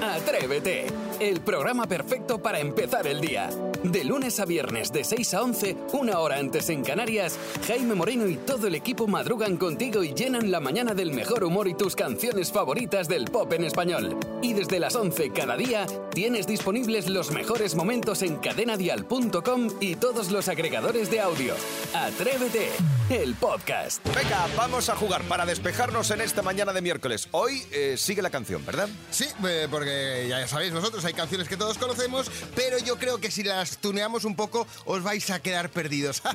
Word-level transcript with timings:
Atrévete, 0.00 0.86
el 1.18 1.40
programa 1.40 1.86
perfecto 1.86 2.38
para 2.38 2.60
empezar 2.60 3.06
el 3.06 3.20
día. 3.20 3.48
De 3.82 4.04
lunes 4.04 4.38
a 4.38 4.44
viernes 4.44 4.92
de 4.92 5.02
6 5.02 5.34
a 5.34 5.42
11, 5.42 5.76
una 5.92 6.18
hora 6.18 6.38
antes 6.38 6.68
en 6.68 6.84
Canarias, 6.84 7.38
Jaime 7.66 7.94
Moreno 7.94 8.28
y 8.28 8.36
todo 8.36 8.66
el 8.66 8.74
equipo 8.74 9.06
madrugan 9.06 9.56
contigo 9.56 10.02
y 10.02 10.12
llenan 10.12 10.50
la 10.50 10.60
mañana 10.60 10.94
del 10.94 11.12
mejor 11.12 11.42
humor 11.42 11.68
y 11.68 11.74
tus 11.74 11.96
canciones 11.96 12.52
favoritas 12.52 13.08
del 13.08 13.24
pop 13.26 13.52
en 13.52 13.64
español. 13.64 14.16
Y 14.42 14.52
desde 14.52 14.78
las 14.78 14.94
11 14.94 15.30
cada 15.30 15.56
día 15.56 15.86
tienes 16.10 16.46
disponibles 16.46 17.08
los 17.08 17.30
mejores 17.30 17.74
momentos 17.74 18.22
en 18.22 18.36
cadenadial.com 18.36 19.68
y 19.80 19.96
todos 19.96 20.30
los 20.30 20.48
agregadores 20.48 21.10
de 21.10 21.20
audio. 21.20 21.54
Atrévete, 21.94 22.68
el 23.10 23.34
podcast. 23.34 24.04
Venga, 24.14 24.46
vamos 24.56 24.88
a 24.88 24.96
jugar 24.96 25.22
para 25.24 25.46
despejarnos 25.46 26.10
en 26.10 26.20
esta 26.20 26.42
mañana 26.42 26.72
de 26.72 26.82
miércoles. 26.82 27.28
Hoy 27.32 27.64
eh, 27.72 27.94
sigue 27.96 28.20
la 28.22 28.30
canción, 28.30 28.64
¿verdad? 28.66 28.88
Sí, 29.10 29.26
eh, 29.46 29.66
porque 29.70 30.26
ya 30.28 30.46
sabéis 30.46 30.72
vosotros, 30.72 31.04
hay 31.04 31.14
canciones 31.14 31.48
que 31.48 31.56
todos 31.56 31.78
conocemos, 31.78 32.30
pero 32.54 32.78
yo 32.78 32.96
creo 32.96 33.18
que 33.18 33.30
si 33.30 33.42
las 33.42 33.78
tuneamos 33.78 34.24
un 34.24 34.36
poco 34.36 34.66
os 34.84 35.02
vais 35.02 35.30
a 35.30 35.40
quedar 35.40 35.70
perdidos. 35.70 36.22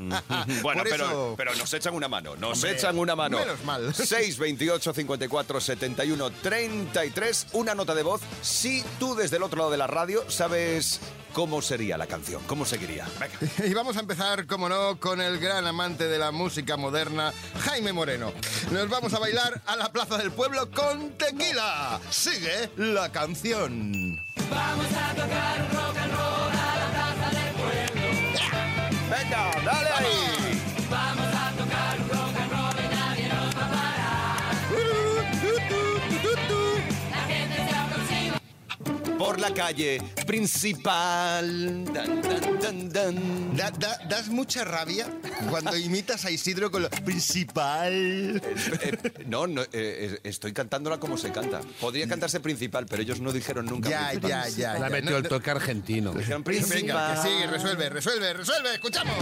Bueno, 0.62 0.82
Por 0.84 0.90
pero, 0.92 1.06
eso- 1.06 1.34
pero 1.38 1.56
nos 1.56 1.74
echan 1.74 1.94
una 1.94 2.08
mano, 2.08 2.36
nos 2.36 2.58
Hombre, 2.58 2.72
echan 2.74 2.98
una 2.98 3.16
mano. 3.16 3.38
menos 3.38 3.64
mal. 3.64 3.94
6, 3.94 4.38
28, 4.38 4.94
54, 4.94 5.62
71, 5.62 6.32
33, 6.32 7.48
una 7.54 7.76
nota 7.76 7.94
de 7.96 8.04
voz. 8.04 8.22
Si 8.42 8.84
tú 9.00 9.16
desde 9.16 9.38
el 9.38 9.44
otro 9.44 9.60
lado 9.60 9.72
de 9.72 9.78
la 9.78 9.88
radio 9.88 10.30
sabes 10.30 11.00
cómo 11.34 11.62
sería 11.62 11.98
la 11.98 12.08
canción, 12.08 12.42
cómo 12.48 12.66
seguiría. 12.66 13.08
Venga. 13.20 13.34
Y 13.70 13.74
vamos 13.74 13.98
a 13.98 14.02
empezar, 14.02 14.46
como 14.48 14.70
no, 14.70 15.00
con 15.00 15.22
el 15.22 15.40
gran 15.40 15.66
amante 15.68 16.08
de 16.08 16.18
la 16.20 16.32
música 16.32 16.63
moderna, 16.78 17.34
Jaime 17.66 17.92
Moreno. 17.92 18.32
Nos 18.72 18.90
vamos 18.90 19.14
a 19.14 19.20
bailar 19.20 19.62
a 19.66 19.76
la 19.76 19.92
Plaza 19.92 20.18
del 20.18 20.32
Pueblo 20.32 20.70
con 20.72 21.12
tequila. 21.18 22.00
Sigue 22.10 22.70
la 22.78 23.12
canción. 23.12 24.20
Venga, 29.10 29.52
dale 29.66 29.90
ahí. 29.90 30.23
Por 39.24 39.40
la 39.40 39.54
calle 39.54 40.02
principal. 40.28 41.86
Dan, 41.94 42.22
dan, 42.22 42.60
dan, 42.60 42.90
dan. 42.90 43.56
Da- 43.58 43.72
da- 43.72 43.98
das 44.10 44.28
mucha 44.28 44.64
rabia 44.66 45.08
cuando 45.50 45.78
imitas 45.78 46.26
a 46.26 46.32
Isidro 46.32 46.70
con 46.70 46.82
lo 46.82 46.90
principal. 46.90 47.94
Eh, 48.82 48.98
no, 49.26 49.48
no, 49.48 49.62
eh, 49.62 49.68
eh, 49.72 50.20
estoy 50.24 50.52
cantándola 50.52 50.98
como 51.00 51.18
se 51.18 51.32
canta. 51.32 51.62
Podría 51.80 52.08
cantarse 52.08 52.42
principal, 52.42 52.86
pero 52.86 53.02
ellos 53.02 53.22
no 53.22 53.32
dijeron 53.32 53.66
nunca 53.66 53.90
Ya, 53.90 54.08
principal. 54.10 54.30
ya, 54.30 54.78
ya. 54.78 54.90
Metido 54.90 55.12
No, 55.12 55.18
el 55.18 55.24
no- 55.24 55.30
toque 55.30 55.52
argentino. 55.52 56.12
Dijeron 56.14 56.44
Venga, 56.44 56.66
principal. 56.68 57.16
que 57.16 57.22
sí, 57.30 57.46
resuelve, 57.50 57.90
resuelve, 57.90 58.34
resuelve. 58.34 58.74
Escuchamos. 58.74 59.16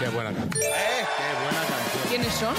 Qué 0.00 0.08
buena 0.08 0.32
canción. 0.32 0.62
Eh, 0.64 1.04
Qué 1.18 1.44
buena 1.44 1.66
canción. 1.68 2.02
¿Quiénes 2.08 2.34
son? 2.34 2.54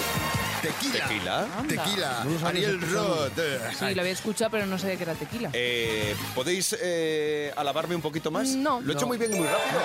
Tequila. 0.61 1.07
Tequila. 1.07 1.47
Tequila. 1.67 2.23
No 2.25 2.47
Ariel. 2.47 2.81
Roth. 2.81 3.31
Sí, 3.79 3.95
lo 3.95 4.01
había 4.01 4.13
escuchado, 4.13 4.51
pero 4.51 4.65
no 4.65 4.77
sabía 4.77 4.95
que 4.97 5.03
era 5.03 5.13
tequila. 5.15 5.49
Eh, 5.53 6.15
¿Podéis 6.35 6.75
eh, 6.79 7.51
alabarme 7.55 7.95
un 7.95 8.01
poquito 8.01 8.29
más? 8.31 8.49
No. 8.49 8.79
Lo 8.81 8.91
he 8.91 8.93
hecho 8.95 9.01
No. 9.01 9.07
muy 9.07 9.17
bien 9.17 9.33
y 9.33 9.39
muy 9.39 9.47
rápido. 9.47 9.81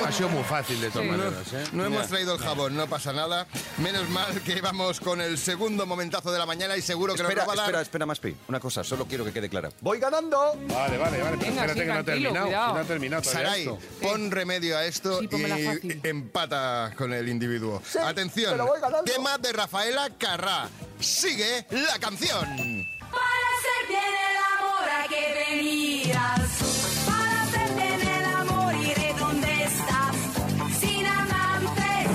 No, 0.00 0.06
Ha 0.06 0.12
sido 0.12 0.28
muy 0.28 0.42
fácil 0.44 0.80
de 0.80 0.90
todas 0.90 1.04
Sí. 1.04 1.10
maneras, 1.10 1.52
¿eh? 1.52 1.64
No 1.72 1.84
hemos 1.84 2.06
traído 2.08 2.34
el 2.34 2.40
jabón, 2.40 2.76
no 2.76 2.86
pasa 2.88 3.12
nada. 3.12 3.46
Menos 3.78 4.08
mal 4.10 4.40
que 4.42 4.60
vamos 4.60 5.00
con 5.00 5.20
el 5.20 5.38
segundo 5.38 5.86
momentazo 5.86 6.32
de 6.32 6.38
la 6.38 6.46
mañana 6.46 6.76
y 6.76 6.82
seguro 6.82 7.14
que 7.14 7.22
Espera, 7.22 7.44
nos 7.44 7.46
lo 7.46 7.48
va 7.48 7.52
a 7.52 7.56
dar. 7.56 7.64
espera, 7.66 7.82
espera, 7.82 8.06
Maspi. 8.06 8.36
Una 8.48 8.60
cosa, 8.60 8.82
solo 8.84 9.06
quiero 9.06 9.24
que 9.24 9.32
quede 9.32 9.48
clara. 9.48 9.70
¡Voy 9.80 9.98
ganando! 9.98 10.54
Vale, 10.68 10.98
vale, 10.98 11.22
vale. 11.22 11.36
Venga, 11.36 11.64
espérate 11.66 11.74
sí, 11.74 11.80
que 11.80 11.86
no 11.86 11.94
ha 11.98 12.02
terminado. 12.04 12.46
cuidado. 12.46 12.66
que 12.68 12.74
no 12.74 12.80
ha 12.80 12.84
terminado 12.88 13.22
todavía 13.22 13.44
Saray, 13.48 13.62
esto. 13.62 13.78
pon 14.00 14.30
remedio 14.30 14.76
a 14.76 14.84
esto 14.84 15.20
Sí, 15.20 15.28
y 15.82 16.06
empata 16.08 16.92
con 16.96 17.12
el 17.12 17.28
individuo. 17.28 17.82
Atención, 18.04 18.58
tema 19.04 19.38
de 19.38 19.52
Rafaela 19.92 20.10
Carrá. 20.18 20.68
Sigue 21.00 21.66
la 21.70 21.98
canción. 21.98 22.46
Para 23.10 23.46
hacer 23.52 23.88
bien 23.88 24.14
el 24.30 24.36
amor 24.56 24.88
hay 24.90 25.08
que 25.08 25.24
venir 25.46 26.16
al 26.16 26.48
sur. 26.48 27.12
Para 27.12 27.42
hacer 27.42 27.74
bien 27.74 28.00
el 28.00 28.24
amor 28.24 28.74
iré 28.74 29.14
donde 29.18 29.64
estás. 29.64 30.16
Sin 30.80 31.06
amantes, 31.06 32.08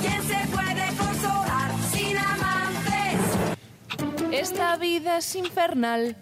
¿quién 0.00 0.22
se 0.26 0.46
puede 0.48 0.96
consolar? 0.96 1.70
Sin 1.92 2.16
amantes. 2.16 3.20
Esta 4.32 4.76
vida 4.76 5.18
es 5.18 5.34
infernal. 5.34 6.16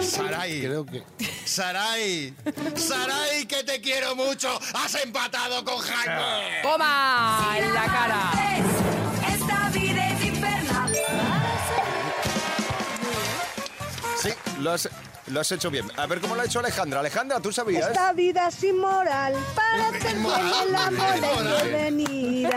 Saray, 0.00 0.62
Creo 0.62 0.86
que. 0.86 1.04
Saray, 1.44 2.34
Saray, 2.74 3.46
que 3.46 3.62
te 3.62 3.80
quiero 3.80 4.16
mucho. 4.16 4.58
Has 4.74 4.94
empatado 4.96 5.64
con 5.64 5.78
Jaime. 5.78 6.62
¡Toma! 6.62 7.54
En 7.56 7.74
la 7.74 7.84
cara. 7.84 8.95
Sí, 14.26 14.32
lo 14.60 14.72
has, 14.72 14.88
lo 15.28 15.40
has 15.40 15.50
hecho 15.52 15.70
bien. 15.70 15.90
A 15.96 16.06
ver 16.06 16.20
cómo 16.20 16.34
lo 16.34 16.42
ha 16.42 16.44
hecho 16.44 16.60
Alejandra. 16.60 17.00
Alejandra, 17.00 17.40
¿tú 17.40 17.52
sabías? 17.52 17.88
Esta 17.88 18.12
vida 18.12 18.48
es 18.48 18.62
inmoral, 18.62 19.34
para 19.54 19.90
bien 19.90 20.26
el 20.68 20.74
amor 20.76 21.62
que 21.62 21.68
venir. 21.70 22.48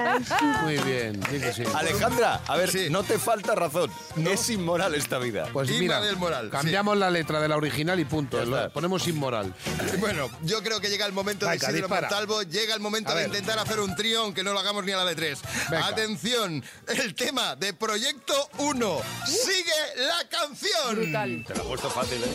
Muy 0.63 0.77
bien. 0.79 1.21
Sí, 1.29 1.39
sí, 1.39 1.47
sí. 1.55 1.63
Alejandra, 1.73 2.41
a 2.47 2.57
ver, 2.57 2.69
Sí. 2.71 2.87
no 2.89 3.03
te 3.03 3.17
falta 3.19 3.55
razón. 3.55 3.91
Es 4.17 4.49
inmoral 4.49 4.95
esta 4.95 5.17
vida. 5.17 5.47
Pues 5.51 5.69
Inma 5.69 5.79
mira, 5.79 6.01
del 6.01 6.17
Moral, 6.17 6.49
cambiamos 6.49 6.97
la 6.97 7.09
letra 7.09 7.39
de 7.39 7.47
la 7.47 7.57
original 7.57 7.99
y 7.99 8.05
punto. 8.05 8.37
Ya 8.37 8.43
está. 8.43 8.63
Lo 8.65 8.73
ponemos 8.73 9.07
inmoral. 9.07 9.53
Bueno, 9.99 10.29
yo 10.43 10.61
creo 10.63 10.79
que 10.79 10.89
llega 10.89 11.05
el 11.05 11.11
momento 11.13 11.45
de 11.45 11.51
Venga, 11.53 11.67
Isidro 11.67 11.87
dispara. 11.87 12.07
Montalvo, 12.09 12.41
llega 12.43 12.73
el 12.73 12.79
momento 12.79 13.11
A 13.11 13.15
de 13.15 13.21
ver. 13.21 13.27
intentar 13.29 13.59
hacer 13.59 13.79
un 13.79 13.95
trío, 13.95 14.21
aunque 14.21 14.43
no 14.43 14.53
lo 14.53 14.59
hagamos 14.59 14.85
ni 14.85 14.91
a 14.93 14.97
la 14.97 15.05
de 15.05 15.15
tres. 15.15 15.39
Venga. 15.69 15.87
Atención, 15.87 16.63
el 16.87 17.15
tema 17.15 17.55
de 17.55 17.73
Proyecto 17.73 18.49
1. 18.59 18.97
Sigue 19.25 20.05
la 20.07 20.27
canción. 20.29 20.95
Brutal. 20.95 21.43
Te 21.47 21.55
lo 21.55 21.63
he 21.63 21.65
puesto 21.65 21.89
fácil, 21.89 22.23
¿eh? 22.23 22.27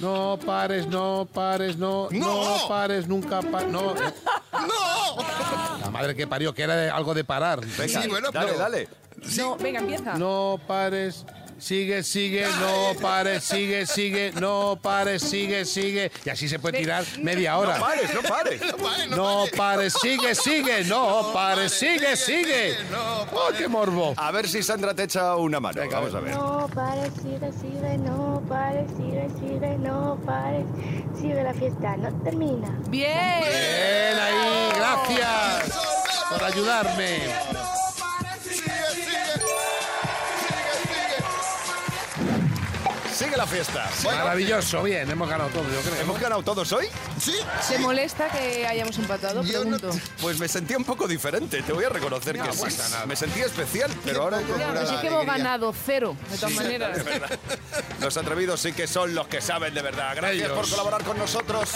No 0.00 0.38
pares, 0.44 0.86
no 0.86 1.26
pares, 1.32 1.76
no, 1.76 2.08
¡No! 2.12 2.58
no, 2.58 2.68
pares, 2.68 3.08
nunca 3.08 3.42
pares, 3.42 3.68
no. 3.68 3.94
¡No! 3.94 5.16
La 5.80 5.90
madre 5.90 6.14
que 6.14 6.26
parió, 6.26 6.54
que 6.54 6.62
era 6.62 6.76
de- 6.76 6.90
algo 6.90 7.14
de 7.14 7.24
parar. 7.24 7.60
Venga, 7.76 8.02
Sí, 8.02 8.08
bueno, 8.08 8.30
dale, 8.30 8.46
pero- 8.46 8.58
dale. 8.58 8.88
No, 9.36 9.56
venga, 9.56 9.80
empieza. 9.80 10.14
No 10.14 10.60
pares, 10.68 11.24
sigue, 11.58 12.02
sigue, 12.02 12.46
no 12.60 12.92
pares, 13.00 13.44
sigue, 13.44 13.86
sigue, 13.86 14.32
no 14.32 14.78
pares, 14.80 15.22
sigue, 15.22 15.64
sigue. 15.64 16.10
Y 16.24 16.30
así 16.30 16.48
se 16.48 16.58
puede 16.58 16.78
tirar 16.78 17.04
media 17.20 17.52
No 17.52 17.58
hora. 17.60 17.78
pares, 17.78 18.14
no 18.14 18.22
pares. 18.22 18.60
No 18.70 18.76
pares, 18.76 19.08
no 19.10 19.16
No 19.16 19.36
pares. 19.44 19.56
pares, 19.56 19.94
sigue, 20.00 20.34
sigue, 20.34 20.84
no 20.84 21.30
pares, 21.32 21.72
sigue, 21.72 22.16
sigue. 22.16 22.76
No 22.90 23.22
¡Oh, 23.32 23.50
qué 23.56 23.68
morbo! 23.68 24.14
A 24.16 24.30
ver 24.30 24.48
si 24.48 24.62
Sandra 24.62 24.94
te 24.94 25.04
echa 25.04 25.36
una 25.36 25.60
mano. 25.60 25.80
Venga, 25.80 25.98
Vamos 26.00 26.14
a 26.14 26.20
ver. 26.20 26.34
No 26.34 26.68
pares, 26.74 27.12
sigue, 27.22 27.52
sigue, 27.52 27.98
no 27.98 28.42
pares, 28.48 28.88
sigue, 28.96 29.28
sigue, 29.40 29.78
no 29.78 30.18
pares, 30.24 30.64
sigue 31.20 31.42
la 31.42 31.54
fiesta, 31.54 31.96
no 31.96 32.12
termina. 32.22 32.68
Bien. 32.88 33.40
Bien 33.40 34.18
ahí, 34.18 34.70
gracias 34.74 35.78
por 36.30 36.44
ayudarme. 36.44 37.18
Sigue 43.18 43.36
la 43.36 43.46
fiesta. 43.48 43.90
Bueno, 44.04 44.20
Maravilloso, 44.20 44.80
bien, 44.84 45.10
hemos 45.10 45.28
ganado 45.28 45.50
todo, 45.50 45.64
yo 45.64 45.80
creo. 45.80 46.02
¿hemos 46.02 46.20
ganado 46.20 46.40
todos 46.44 46.70
hoy? 46.72 46.86
Sí, 47.20 47.34
¿Se 47.66 47.76
molesta 47.80 48.28
que 48.28 48.64
hayamos 48.64 48.96
empatado? 48.96 49.42
Yo 49.42 49.64
no 49.64 49.76
Pregunto. 49.76 50.00
Pues 50.22 50.38
me 50.38 50.46
sentía 50.46 50.76
un 50.76 50.84
poco 50.84 51.08
diferente, 51.08 51.60
te 51.62 51.72
voy 51.72 51.84
a 51.84 51.88
reconocer 51.88 52.36
No 52.38 52.44
que 52.44 52.52
sí. 52.52 52.76
Me 53.08 53.16
sentía 53.16 53.46
especial, 53.46 53.90
pero 54.04 54.22
ahora 54.22 54.38
poco 54.38 54.52
dura 54.52 54.68
pero 54.72 54.86
sí 54.86 54.94
la 54.94 55.00
que 55.00 55.06
hemos 55.08 55.20
alegría. 55.22 55.44
ganado 55.44 55.74
cero, 55.84 56.16
de 56.30 56.36
todas 56.38 56.54
maneras. 56.54 56.98
los 58.00 58.16
atrevidos 58.16 58.60
sí 58.60 58.72
que 58.72 58.86
son 58.86 59.12
los 59.16 59.26
que 59.26 59.40
saben 59.40 59.74
de 59.74 59.82
verdad. 59.82 60.14
Gracias 60.14 60.44
Ellos. 60.44 60.56
por 60.56 60.70
colaborar 60.70 61.02
con 61.02 61.18
nosotros. 61.18 61.70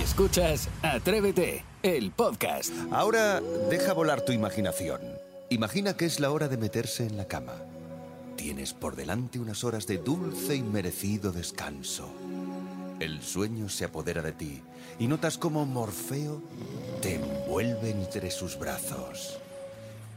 Escuchas 0.00 0.68
Atrévete, 0.82 1.64
el 1.82 2.12
podcast. 2.12 2.70
Ahora 2.92 3.40
deja 3.68 3.92
volar 3.94 4.20
tu 4.20 4.30
imaginación. 4.30 5.00
Imagina 5.48 5.96
que 5.96 6.04
es 6.06 6.20
la 6.20 6.30
hora 6.30 6.46
de 6.46 6.56
meterse 6.56 7.04
en 7.04 7.16
la 7.16 7.26
cama. 7.26 7.54
Tienes 8.44 8.74
por 8.74 8.94
delante 8.94 9.38
unas 9.38 9.64
horas 9.64 9.86
de 9.86 9.96
dulce 9.96 10.54
y 10.54 10.62
merecido 10.62 11.32
descanso. 11.32 12.12
El 13.00 13.22
sueño 13.22 13.70
se 13.70 13.86
apodera 13.86 14.20
de 14.20 14.32
ti 14.32 14.60
y 14.98 15.06
notas 15.06 15.38
como 15.38 15.64
Morfeo 15.64 16.42
te 17.00 17.14
envuelve 17.14 17.88
entre 17.88 18.30
sus 18.30 18.58
brazos. 18.58 19.38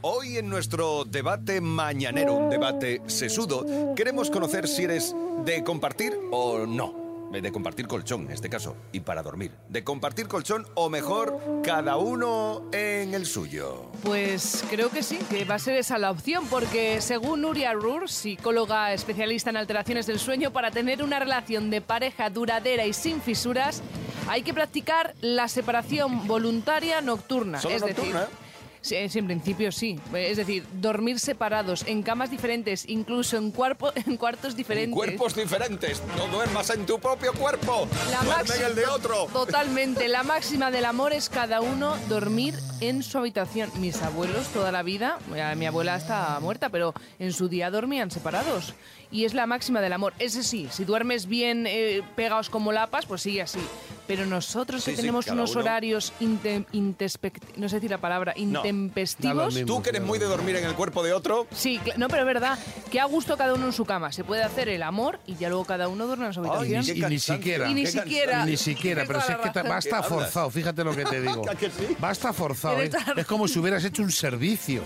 Hoy 0.02 0.36
en 0.36 0.50
nuestro 0.50 1.06
debate 1.06 1.62
mañanero, 1.62 2.34
un 2.34 2.50
debate 2.50 3.02
sesudo, 3.08 3.96
queremos 3.96 4.30
conocer 4.30 4.68
si 4.68 4.84
eres 4.84 5.16
de 5.46 5.64
compartir 5.64 6.14
o 6.30 6.66
no. 6.66 7.07
De 7.32 7.52
compartir 7.52 7.88
colchón, 7.88 8.26
en 8.26 8.32
este 8.32 8.50
caso, 8.50 8.76
y 8.92 9.02
para 9.02 9.22
dormir. 9.22 9.52
De 9.70 9.84
compartir 9.84 10.28
colchón 10.28 10.66
o 10.76 10.90
mejor, 10.90 11.62
cada 11.64 11.98
uno 11.98 12.64
en 12.72 13.14
el 13.14 13.26
suyo. 13.26 13.92
Pues 14.02 14.64
creo 14.70 14.90
que 14.90 15.04
sí, 15.04 15.20
que 15.30 15.46
va 15.46 15.56
a 15.56 15.60
ser 15.60 15.78
esa 15.78 15.98
la 15.98 16.10
opción, 16.10 16.48
porque 16.48 17.02
según 17.02 17.42
Nuria 17.42 17.74
Rur, 17.74 18.10
psicóloga 18.10 18.94
especialista 18.94 19.50
en 19.50 19.58
alteraciones 19.58 20.08
del 20.08 20.20
sueño, 20.20 20.52
para 20.52 20.72
tener 20.72 21.04
una 21.04 21.20
relación 21.20 21.70
de 21.70 21.82
pareja 21.82 22.30
duradera 22.30 22.86
y 22.86 22.94
sin 22.94 23.22
fisuras, 23.22 23.84
hay 24.28 24.42
que 24.42 24.54
practicar 24.54 25.14
la 25.22 25.48
separación 25.48 26.28
voluntaria 26.28 27.02
nocturna. 27.02 27.60
¿Solo 27.60 27.76
es 27.76 27.82
nocturna? 27.82 28.22
decir, 28.22 28.47
Sí, 28.82 28.96
sí, 29.10 29.20
en 29.20 29.26
principio 29.28 29.72
sí. 29.72 30.00
Es 30.14 30.38
decir, 30.38 30.66
dormir 30.74 31.20
separados, 31.20 31.84
en 31.88 32.04
camas 32.04 32.32
diferentes, 32.32 32.88
incluso 32.88 33.38
en, 33.38 33.52
cuerpo, 33.52 33.92
en 34.06 34.18
cuartos 34.18 34.56
diferentes. 34.56 34.94
Cuerpos 34.96 35.36
diferentes, 35.36 36.02
no 36.18 36.28
duermas 36.28 36.70
en 36.70 36.86
tu 36.86 37.00
propio 37.00 37.34
cuerpo. 37.34 37.88
La 38.12 38.22
Duerme 38.24 38.42
en 38.42 38.48
máxima- 38.48 38.68
el 38.68 38.76
de 38.76 38.86
otro. 38.86 39.26
Totalmente. 39.34 40.08
La 40.08 40.24
máxima 40.24 40.72
del 40.72 40.86
amor 40.86 41.14
es 41.14 41.30
cada 41.30 41.62
uno 41.62 41.96
dormir 42.08 42.56
en 42.80 43.04
su 43.04 43.18
habitación. 43.18 43.70
Mis 43.80 44.02
abuelos 44.02 44.48
toda 44.50 44.72
la 44.72 44.84
vida, 44.84 45.18
ya 45.36 45.54
mi 45.56 45.66
abuela 45.66 45.96
está 45.96 46.40
muerta, 46.40 46.70
pero 46.70 46.94
en 47.20 47.34
su 47.34 47.50
día 47.50 47.70
dormían 47.72 48.12
separados. 48.12 48.74
Y 49.12 49.26
es 49.26 49.34
la 49.34 49.48
máxima 49.48 49.80
del 49.82 49.94
amor. 49.94 50.14
Ese 50.20 50.44
sí, 50.44 50.68
si 50.72 50.84
duermes 50.84 51.28
bien 51.28 51.66
eh, 51.68 52.04
pegados 52.16 52.50
como 52.50 52.72
lapas, 52.72 53.06
pues 53.06 53.22
sigue 53.22 53.42
así. 53.42 53.60
Pero 54.08 54.26
nosotros 54.26 54.84
Sí, 54.84 54.92
que 54.92 54.96
sí, 54.96 55.02
tenemos 55.02 55.28
unos 55.28 55.52
uno. 55.52 55.60
horarios 55.62 56.14
inte- 56.22 56.66
intespect- 56.72 57.42
no 57.58 57.68
sé 57.68 57.76
decir 57.76 57.92
la 57.92 57.98
palabra, 58.00 58.34
intempestivos. 58.38 59.54
Tú 59.66 59.82
que 59.82 59.90
eres 59.90 60.02
muy 60.02 60.18
de 60.18 60.26
dormir 60.26 60.56
en 60.56 60.66
el 60.66 60.74
cuerpo 60.76 61.04
de 61.04 61.14
otro, 61.14 61.46
Sí, 61.52 61.80
no, 61.98 62.08
pero 62.08 62.22
es 62.22 62.26
verdad 62.28 62.58
que 62.92 63.00
a 63.02 63.06
gusto 63.06 63.36
cada 63.38 63.54
uno 63.54 63.66
en 63.66 63.74
su 63.74 63.86
cama. 63.86 64.12
Se 64.12 64.24
puede 64.24 64.44
hacer 64.44 64.70
el 64.70 64.84
amor 64.84 65.20
y 65.28 65.36
ya 65.36 65.50
luego 65.50 65.66
cada 65.66 65.88
uno 65.90 66.08
duerme 66.08 66.28
en 66.28 66.34
su 66.34 66.42
Ay, 66.44 66.50
habitación. 66.76 66.98
Y, 66.98 67.02
qué 67.02 67.10
ni 67.10 67.20
siquiera. 67.20 67.70
Y 67.70 67.74
ni 67.74 67.86
siquiera. 67.86 68.46
Ni 68.46 68.58
siquiera, 68.58 69.04
pero 69.06 69.20
si 69.22 69.32
es 69.34 69.38
que 69.40 69.46
la 69.48 69.52
ta- 69.54 69.62
razón. 69.64 69.72
va 69.72 69.78
hasta 69.78 69.90
¿Qué 69.90 69.96
hablas? 69.96 70.10
forzado, 70.10 70.50
fíjate 70.52 70.84
lo 70.84 70.96
que 70.96 71.04
te 71.06 71.22
digo. 71.22 71.44
¿A 71.50 71.56
que 71.56 71.70
sí? 71.70 71.88
Va 72.04 72.10
hasta 72.10 72.32
forzado, 72.34 72.82
¿eh? 72.82 72.90
Es 73.18 73.26
como 73.26 73.48
si 73.48 73.60
hubieras 73.60 73.84
hecho 73.84 74.02
un 74.04 74.12
servicio. 74.12 74.84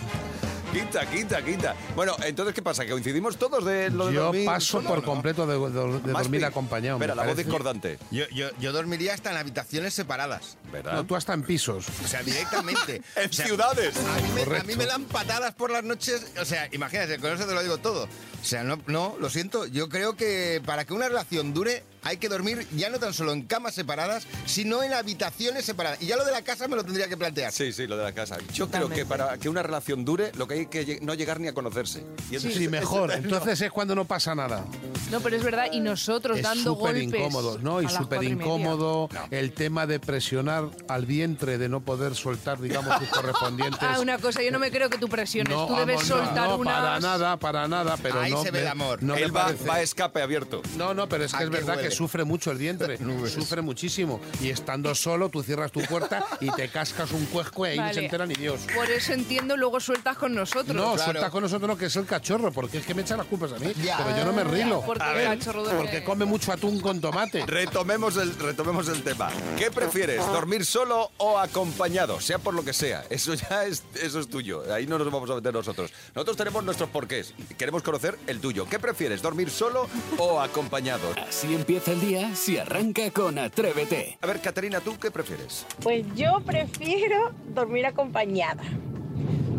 Quita, 0.71 1.06
quita, 1.09 1.44
quita. 1.44 1.75
Bueno, 1.95 2.15
entonces, 2.23 2.53
¿qué 2.56 2.62
pasa? 2.62 2.83
¿Que 2.85 2.91
coincidimos 2.91 3.38
todos 3.38 3.63
de 3.65 3.89
lo 3.89 4.07
de 4.07 4.13
Yo 4.13 4.23
dormir 4.25 4.45
paso 4.45 4.65
solo, 4.77 4.89
por 4.89 5.00
no? 5.00 5.06
completo 5.06 5.45
de, 5.45 5.53
de- 5.59 6.00
de 6.00 6.12
Más 6.13 6.23
dormir 6.23 6.39
bien. 6.41 6.44
acompañado. 6.45 6.97
me 7.00 7.06
Espera, 7.06 7.15
la 7.15 7.23
voz 7.23 7.31
parece. 7.33 7.44
discordante. 7.44 8.00
Yo, 8.12 8.25
yo, 8.29 8.50
yo 8.59 8.71
dormiría 8.71 9.13
hasta 9.13 9.31
en 9.31 9.38
habitaciones 9.38 9.94
separadas. 9.94 10.57
¿Verdad? 10.71 10.94
No, 10.94 11.06
tú 11.06 11.15
hasta 11.15 11.33
en 11.33 11.44
pisos. 11.44 11.85
O 12.03 12.07
sea, 12.07 12.23
directamente. 12.23 13.01
En 13.15 13.29
O 13.29 13.33
sea, 13.33 13.45
ciudades. 13.45 13.95
A 13.97 14.21
mí, 14.21 14.29
me, 14.33 14.41
a 14.41 14.45
Correcto. 14.45 14.68
mí 14.68 14.75
me 14.75 14.85
dan 14.85 15.03
patadas 15.06 15.53
por 15.53 15.69
las 15.71 15.83
noches. 15.83 16.25
O 16.39 16.45
sea, 16.45 16.68
imagínate, 16.71 17.19
con 17.19 17.31
eso 17.33 17.45
te 17.45 17.53
lo 17.53 17.62
digo 17.62 17.77
todo. 17.77 18.03
O 18.06 18.44
sea, 18.45 18.63
no, 18.63 18.79
no, 18.88 19.15
lo 19.19 19.29
siento. 19.29 19.65
Yo 19.65 19.89
creo 19.89 20.15
que 20.15 20.62
para 20.65 20.85
que 20.85 20.94
una 20.94 21.07
relación 21.07 21.53
dure 21.53 21.83
hay 22.03 22.18
que 22.18 22.30
dormir 22.30 22.68
ya 22.75 22.89
no 22.89 23.00
tan 23.00 23.13
solo 23.13 23.31
en 23.33 23.44
camas 23.44 23.74
separadas, 23.75 24.25
sino 24.45 24.83
en 24.83 24.94
habitaciones 24.94 25.65
separadas. 25.65 26.01
Y 26.01 26.07
ya 26.07 26.18
lo 26.18 26.25
de 26.25 26.31
la 26.31 26.42
casa 26.44 26.68
me 26.68 26.75
lo 26.75 26.83
tendría 26.83 27.07
que 27.07 27.18
plantear. 27.18 27.51
Sí, 27.51 27.71
sí, 27.74 27.88
lo 27.88 27.98
de 27.98 28.03
la 28.03 28.12
casa. 28.13 28.38
Yo 28.53 28.69
creo 28.69 28.89
que 28.89 29.06
para 29.06 29.38
que 29.38 29.50
una 29.50 29.63
relación 29.63 30.03
dure, 30.06 30.31
lo 30.38 30.48
que 30.48 30.53
hay 30.56 30.65
que 30.68 31.00
no 31.01 31.13
llegar 31.13 31.39
ni 31.39 31.48
a 31.48 31.53
conocerse. 31.53 32.03
Y 32.30 32.36
eso 32.36 32.50
Sí, 32.50 32.68
mejor. 32.68 33.12
Entonces 33.12 33.62
es 33.62 33.71
cuando 33.71 33.95
no 33.95 34.06
pasa 34.06 34.36
nada. 34.36 34.65
No, 35.12 35.19
pero 35.21 35.36
es 35.36 35.44
verdad, 35.44 35.68
y 35.71 35.80
nosotros 35.80 36.38
Es 36.38 36.44
dando 36.44 36.63
súper 36.75 36.94
golpes. 36.95 37.03
incómodo, 37.19 37.57
¿no? 37.59 37.81
Y 37.81 37.89
súper 37.89 38.24
incómodo 38.24 39.09
el 39.30 39.51
tema 39.54 39.86
de 39.88 40.00
presionar 40.00 40.69
al 40.88 41.06
vientre, 41.06 41.57
de 41.57 41.69
no 41.69 41.81
poder 41.81 42.15
soltar, 42.15 42.59
digamos, 42.62 42.97
sus 43.00 43.07
correspondientes. 43.09 43.80
Ah, 43.81 44.00
una 44.00 44.18
cosa, 44.18 44.42
yo 44.42 44.51
no 44.51 44.59
me 44.59 44.71
creo 44.71 44.89
que 44.89 44.97
tú 44.97 45.07
presiones. 45.09 45.54
tú 45.54 45.75
debes 45.75 45.95
vamos, 45.97 46.09
no, 46.09 46.18
soltar 46.25 46.47
no, 46.50 46.56
unas. 46.57 46.74
para 46.75 47.00
nada, 47.00 47.38
para 47.38 47.68
nada, 47.68 47.97
pero 48.01 48.21
Ahí 48.21 48.31
no 48.31 48.42
se 48.44 48.51
ve 48.51 48.59
me- 48.59 48.65
el 48.65 48.68
amor. 48.68 49.04
No 49.04 49.15
Él 49.15 49.36
va, 49.36 49.45
parece- 49.47 49.65
va 49.68 49.75
a 49.75 49.81
escape 49.81 50.21
abierto. 50.21 50.62
No, 50.77 50.94
no, 50.94 51.07
pero 51.09 51.25
es 51.25 51.31
que 51.33 51.38
¿A 51.38 51.44
es 51.44 51.50
verdad 51.50 51.75
huele? 51.77 51.89
que 51.89 51.91
sufre 51.92 52.24
mucho 52.24 52.52
el 52.52 52.58
vientre. 52.58 52.98
Sufre 53.32 53.62
muchísimo. 53.62 54.20
Y 54.42 54.50
estando 54.50 54.94
solo, 54.96 55.30
tú 55.30 55.44
cierras 55.44 55.72
tu 55.72 55.82
puerta 55.82 56.26
y 56.40 56.50
te 56.52 56.70
cascas 56.70 57.12
un 57.12 57.26
cuesco 57.26 57.66
y 57.66 57.72
ahí 57.72 57.80
no 57.80 57.94
se 57.94 58.04
entera 58.06 58.26
ni 58.26 58.36
Dios. 58.36 58.62
Por 58.74 58.90
eso 58.90 59.14
entiendo, 59.14 59.56
luego 59.58 59.80
sueltas 59.80 60.18
con 60.18 60.34
nosotros. 60.34 60.76
No, 60.76 60.94
claro. 60.94 61.12
suelta 61.12 61.30
con 61.30 61.44
nosotros 61.44 61.68
no, 61.68 61.78
que 61.78 61.86
es 61.86 61.96
el 61.96 62.06
cachorro, 62.06 62.52
porque 62.52 62.80
es 62.80 62.86
que 62.86 62.94
me 62.94 63.02
echa 63.02 63.18
las 63.18 63.26
culpas 63.28 63.54
a 63.54 63.60
mí. 63.60 63.72
Ya. 63.84 63.98
Pero 63.98 64.18
yo 64.18 64.26
no 64.26 64.34
me 64.34 64.44
rilo. 64.44 64.82
porque 64.86 65.04
A 65.04 65.34
el 65.34 65.40
ver, 65.40 65.76
porque 65.78 66.04
come 66.04 66.26
mucho 66.26 66.52
atún 66.52 66.80
con 66.80 67.00
tomate. 67.02 67.46
Retomemos 67.46 68.18
el, 68.18 68.38
retomemos 68.38 68.88
el 68.90 69.04
tema. 69.04 69.30
¿Qué 69.58 69.72
prefieres, 69.72 70.26
dormir 70.28 70.66
solo 70.66 71.12
o 71.18 71.40
acompañado? 71.40 72.20
Sea 72.20 72.40
por 72.40 72.54
lo 72.54 72.64
que 72.64 72.74
sea. 72.74 73.06
Eso 73.10 73.34
ya 73.34 73.66
es, 73.66 73.84
eso 74.02 74.20
es 74.20 74.28
tuyo. 74.28 74.64
Ahí 74.74 74.88
no 74.88 74.98
nos 74.98 75.12
vamos 75.12 75.30
a 75.30 75.36
meter 75.36 75.54
nosotros. 75.54 75.92
Nosotros 76.16 76.38
tenemos 76.38 76.64
nuestros 76.64 76.90
porqués. 76.90 77.34
Queremos 77.58 77.84
conocer 77.84 78.18
el 78.28 78.40
tuyo. 78.40 78.68
¿Qué 78.70 78.80
prefieres, 78.80 79.22
dormir 79.22 79.50
solo 79.50 79.88
o 80.18 80.40
acompañado? 80.40 81.14
Así 81.28 81.54
empieza 81.54 81.81
el 81.88 82.01
día 82.01 82.36
si 82.36 82.57
arranca 82.57 83.10
con 83.12 83.39
Atrévete. 83.39 84.18
A 84.22 84.28
ver, 84.28 84.39
Caterina, 84.39 84.80
¿tú 84.80 84.98
qué 85.00 85.10
prefieres? 85.10 85.66
Pues 85.81 86.06
yo 86.16 86.42
prefiero 86.45 87.31
dormir 87.54 87.86
acompañada. 87.86 88.63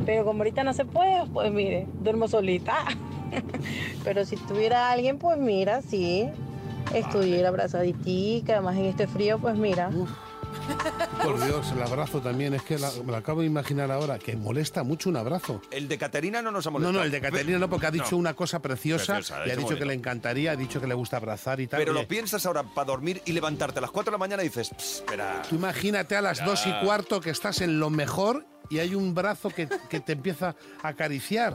Pero 0.06 0.24
como 0.24 0.40
ahorita 0.40 0.62
no 0.64 0.72
se 0.72 0.84
puede, 0.84 1.26
pues 1.32 1.52
mire, 1.52 1.86
duermo 2.00 2.28
solita. 2.28 2.84
Pero 4.04 4.24
si 4.24 4.36
tuviera 4.36 4.90
alguien, 4.90 5.18
pues 5.18 5.38
mira, 5.38 5.82
sí. 5.82 6.28
Estuviera 6.94 7.48
abrazaditica, 7.48 8.54
además 8.54 8.76
en 8.76 8.84
este 8.86 9.06
frío, 9.06 9.38
pues 9.38 9.56
mira. 9.56 9.90
Por 11.22 11.44
Dios, 11.44 11.72
el 11.72 11.82
abrazo 11.82 12.20
también. 12.20 12.54
Es 12.54 12.62
que 12.62 12.78
la- 12.78 12.90
me 13.04 13.12
lo 13.12 13.16
acabo 13.16 13.40
de 13.40 13.46
imaginar 13.46 13.90
ahora, 13.90 14.18
que 14.18 14.36
molesta 14.36 14.82
mucho 14.82 15.08
un 15.10 15.16
abrazo. 15.16 15.60
El 15.70 15.88
de 15.88 15.98
Caterina 15.98 16.42
no 16.42 16.50
nos 16.50 16.66
ha 16.66 16.70
No, 16.70 16.74
molestado. 16.74 16.98
no, 16.98 17.04
el 17.04 17.10
de 17.10 17.20
Caterina 17.20 17.58
no, 17.58 17.68
porque 17.70 17.86
ha 17.86 17.90
dicho 17.90 18.12
No. 18.12 18.16
una 18.18 18.34
cosa 18.34 18.60
preciosa, 18.60 19.20
y 19.46 19.50
ha 19.50 19.56
dicho 19.56 19.76
que 19.76 19.84
le 19.84 19.94
encantaría, 19.94 20.52
ha 20.52 20.56
dicho 20.56 20.80
que 20.80 20.86
le 20.86 20.94
gusta 20.94 21.16
abrazar 21.18 21.60
y 21.60 21.66
tal. 21.66 21.78
Pero 21.80 21.92
lo 21.92 22.06
piensas 22.08 22.44
ahora 22.46 22.62
para 22.62 22.86
dormir 22.86 23.22
y 23.24 23.32
levantarte 23.32 23.78
a 23.78 23.82
las 23.82 23.90
4 23.90 24.10
de 24.10 24.14
la 24.14 24.18
mañana 24.18 24.42
y 24.42 24.48
dices, 24.48 24.70
"Pss, 24.76 24.96
espera. 24.96 25.42
Tú 25.48 25.56
imagínate 25.56 26.16
a 26.16 26.20
las 26.22 26.44
dos 26.44 26.66
y 26.66 26.72
cuarto 26.84 27.20
que 27.20 27.30
estás 27.30 27.60
en 27.60 27.78
lo 27.78 27.90
mejor 27.90 28.44
y 28.70 28.78
hay 28.78 28.94
un 28.94 29.14
brazo 29.14 29.50
que, 29.50 29.68
que 29.88 30.00
te 30.00 30.12
empieza 30.12 30.56
a 30.82 30.88
acariciar. 30.88 31.54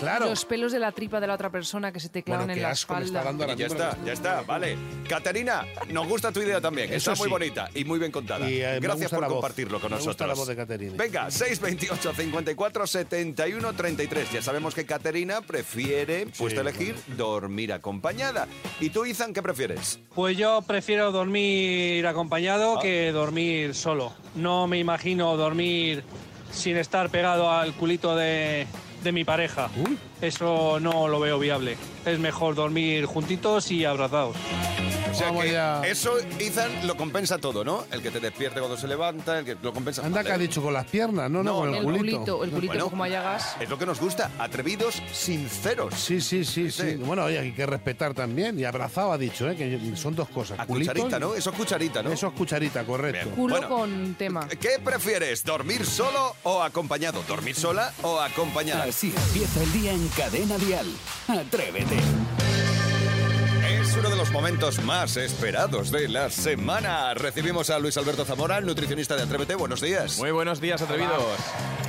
Claro. 0.00 0.26
Los 0.26 0.44
pelos 0.46 0.72
de 0.72 0.78
la 0.78 0.92
tripa 0.92 1.20
de 1.20 1.26
la 1.26 1.34
otra 1.34 1.50
persona 1.50 1.92
que 1.92 2.00
se 2.00 2.08
te 2.08 2.22
clavan 2.22 2.46
Bueno, 2.46 2.56
en 2.58 2.62
la 2.62 2.70
asco 2.70 2.94
me 2.96 3.04
está 3.04 3.18
espalda. 3.20 3.44
dando 3.46 3.54
Y 3.54 3.56
ya 3.58 3.66
está, 3.66 3.96
ya 4.04 4.12
está, 4.14 4.40
vale. 4.42 4.76
Caterina, 5.08 5.66
nos 5.90 6.08
gusta 6.08 6.32
tu 6.32 6.40
idea 6.40 6.60
también. 6.60 6.88
Eso 6.92 7.12
está 7.12 7.14
muy 7.22 7.26
sí. 7.26 7.30
bonita 7.30 7.68
y 7.74 7.84
muy 7.84 7.98
bien 7.98 8.10
contada. 8.10 8.48
Y, 8.50 8.60
eh, 8.62 8.80
Gracias 8.80 9.10
por 9.10 9.20
voz. 9.24 9.32
compartirlo 9.34 9.78
con 9.80 9.90
Me 9.90 9.96
gusta 9.96 10.08
nosotros. 10.10 10.28
la 10.28 10.34
voz 10.34 10.48
de 10.48 10.56
Caterina. 10.56 10.94
Venga, 10.96 11.30
628 11.30 12.12
54 12.14 12.86
71 12.86 13.72
33. 13.74 14.32
Ya 14.32 14.42
sabemos 14.42 14.74
que 14.74 14.86
Caterina 14.86 15.42
prefiere, 15.42 16.26
puesto 16.38 16.60
a 16.60 16.62
elegir, 16.62 16.96
dormir 17.16 17.72
acompañada. 17.72 18.48
¿Y 18.80 18.90
tú, 18.90 19.04
Izan, 19.04 19.34
qué 19.34 19.42
prefieres? 19.42 19.98
Pues 20.14 20.36
yo 20.36 20.62
prefiero 20.62 21.12
dormir 21.12 22.06
acompañado 22.06 22.78
que 22.80 23.12
dormir 23.12 23.74
solo. 23.74 24.12
No 24.34 24.66
me 24.66 24.78
imagino 24.78 25.36
dormir 25.36 26.02
sin 26.52 26.76
estar 26.76 27.10
pegado 27.10 27.50
al 27.50 27.72
culito 27.74 28.16
de, 28.16 28.66
de 29.02 29.12
mi 29.12 29.24
pareja. 29.24 29.68
Eso 30.20 30.78
no 30.80 31.08
lo 31.08 31.20
veo 31.20 31.38
viable. 31.38 31.76
Es 32.04 32.18
mejor 32.18 32.54
dormir 32.54 33.06
juntitos 33.06 33.70
y 33.70 33.84
abrazados. 33.84 34.36
O 35.10 35.14
sea 35.14 35.26
Vamos 35.26 35.44
que 35.44 35.52
ya. 35.52 35.82
eso, 35.86 36.12
Izan, 36.38 36.86
lo 36.86 36.96
compensa 36.96 37.36
todo, 37.38 37.64
¿no? 37.64 37.84
El 37.90 38.00
que 38.00 38.10
te 38.10 38.20
despierte 38.20 38.60
cuando 38.60 38.76
se 38.78 38.86
levanta, 38.86 39.40
el 39.40 39.44
que 39.44 39.56
lo 39.60 39.72
compensa. 39.72 40.02
Anda 40.06 40.18
Vale. 40.18 40.28
que 40.28 40.32
ha 40.34 40.38
dicho 40.38 40.62
con 40.62 40.72
las 40.72 40.86
piernas, 40.86 41.28
no, 41.30 41.42
no, 41.42 41.50
No, 41.52 41.58
con 41.60 41.68
el, 41.70 41.74
El 41.76 41.82
culito. 41.82 42.00
culito, 42.18 42.44
el 42.44 42.50
culito 42.50 42.72
Bueno. 42.74 42.90
como 42.90 43.02
hallagas. 43.04 43.56
Es 43.60 43.68
lo 43.68 43.76
que 43.76 43.86
nos 43.86 44.00
gusta, 44.00 44.30
atrevidos, 44.38 45.02
sinceros. 45.12 45.94
Sí, 45.94 46.20
sí, 46.20 46.44
sí, 46.44 46.70
Sí. 46.70 46.90
sí. 46.92 46.94
Bueno, 46.96 47.24
oye, 47.24 47.38
hay 47.40 47.52
que 47.52 47.66
respetar 47.66 48.14
también. 48.14 48.58
Y 48.58 48.64
abrazado 48.64 49.12
ha 49.12 49.18
dicho, 49.18 49.48
¿eh? 49.50 49.56
que 49.56 49.96
son 49.96 50.14
dos 50.14 50.28
cosas. 50.28 50.58
A 50.60 50.66
culito 50.66 50.92
cucharita, 50.92 51.16
y- 51.16 51.20
¿no? 51.20 51.34
Eso 51.34 51.50
es 51.50 51.56
cucharita, 51.56 52.02
¿no? 52.02 52.12
Eso 52.12 52.28
es 52.28 52.32
cucharita, 52.34 52.84
correcto. 52.84 53.24
Bien. 53.26 53.34
Culo 53.36 53.54
Bueno. 53.56 53.68
con 53.68 54.14
tema. 54.14 54.48
¿Qué 54.48 54.78
prefieres, 54.82 55.44
dormir 55.44 55.84
solo 55.84 56.36
o 56.44 56.62
acompañado? 56.62 57.22
¿Dormir 57.26 57.56
sola 57.56 57.92
o 58.02 58.20
acompañada? 58.20 58.84
Así 58.84 59.12
empieza 59.26 59.62
el 59.62 59.72
día 59.72 59.92
en 59.92 60.08
Cadena 60.08 60.56
Dial. 60.58 60.86
Atrévete. 61.28 61.96
Los 64.30 64.42
momentos 64.42 64.84
más 64.84 65.16
esperados 65.16 65.90
de 65.90 66.08
la 66.08 66.30
semana. 66.30 67.14
Recibimos 67.14 67.68
a 67.68 67.80
Luis 67.80 67.96
Alberto 67.96 68.24
Zamora, 68.24 68.58
el 68.58 68.64
nutricionista 68.64 69.16
de 69.16 69.24
Atrévete. 69.24 69.56
Buenos 69.56 69.80
días. 69.80 70.18
Muy 70.20 70.30
buenos 70.30 70.60
días, 70.60 70.80
atrevidos. 70.80 71.20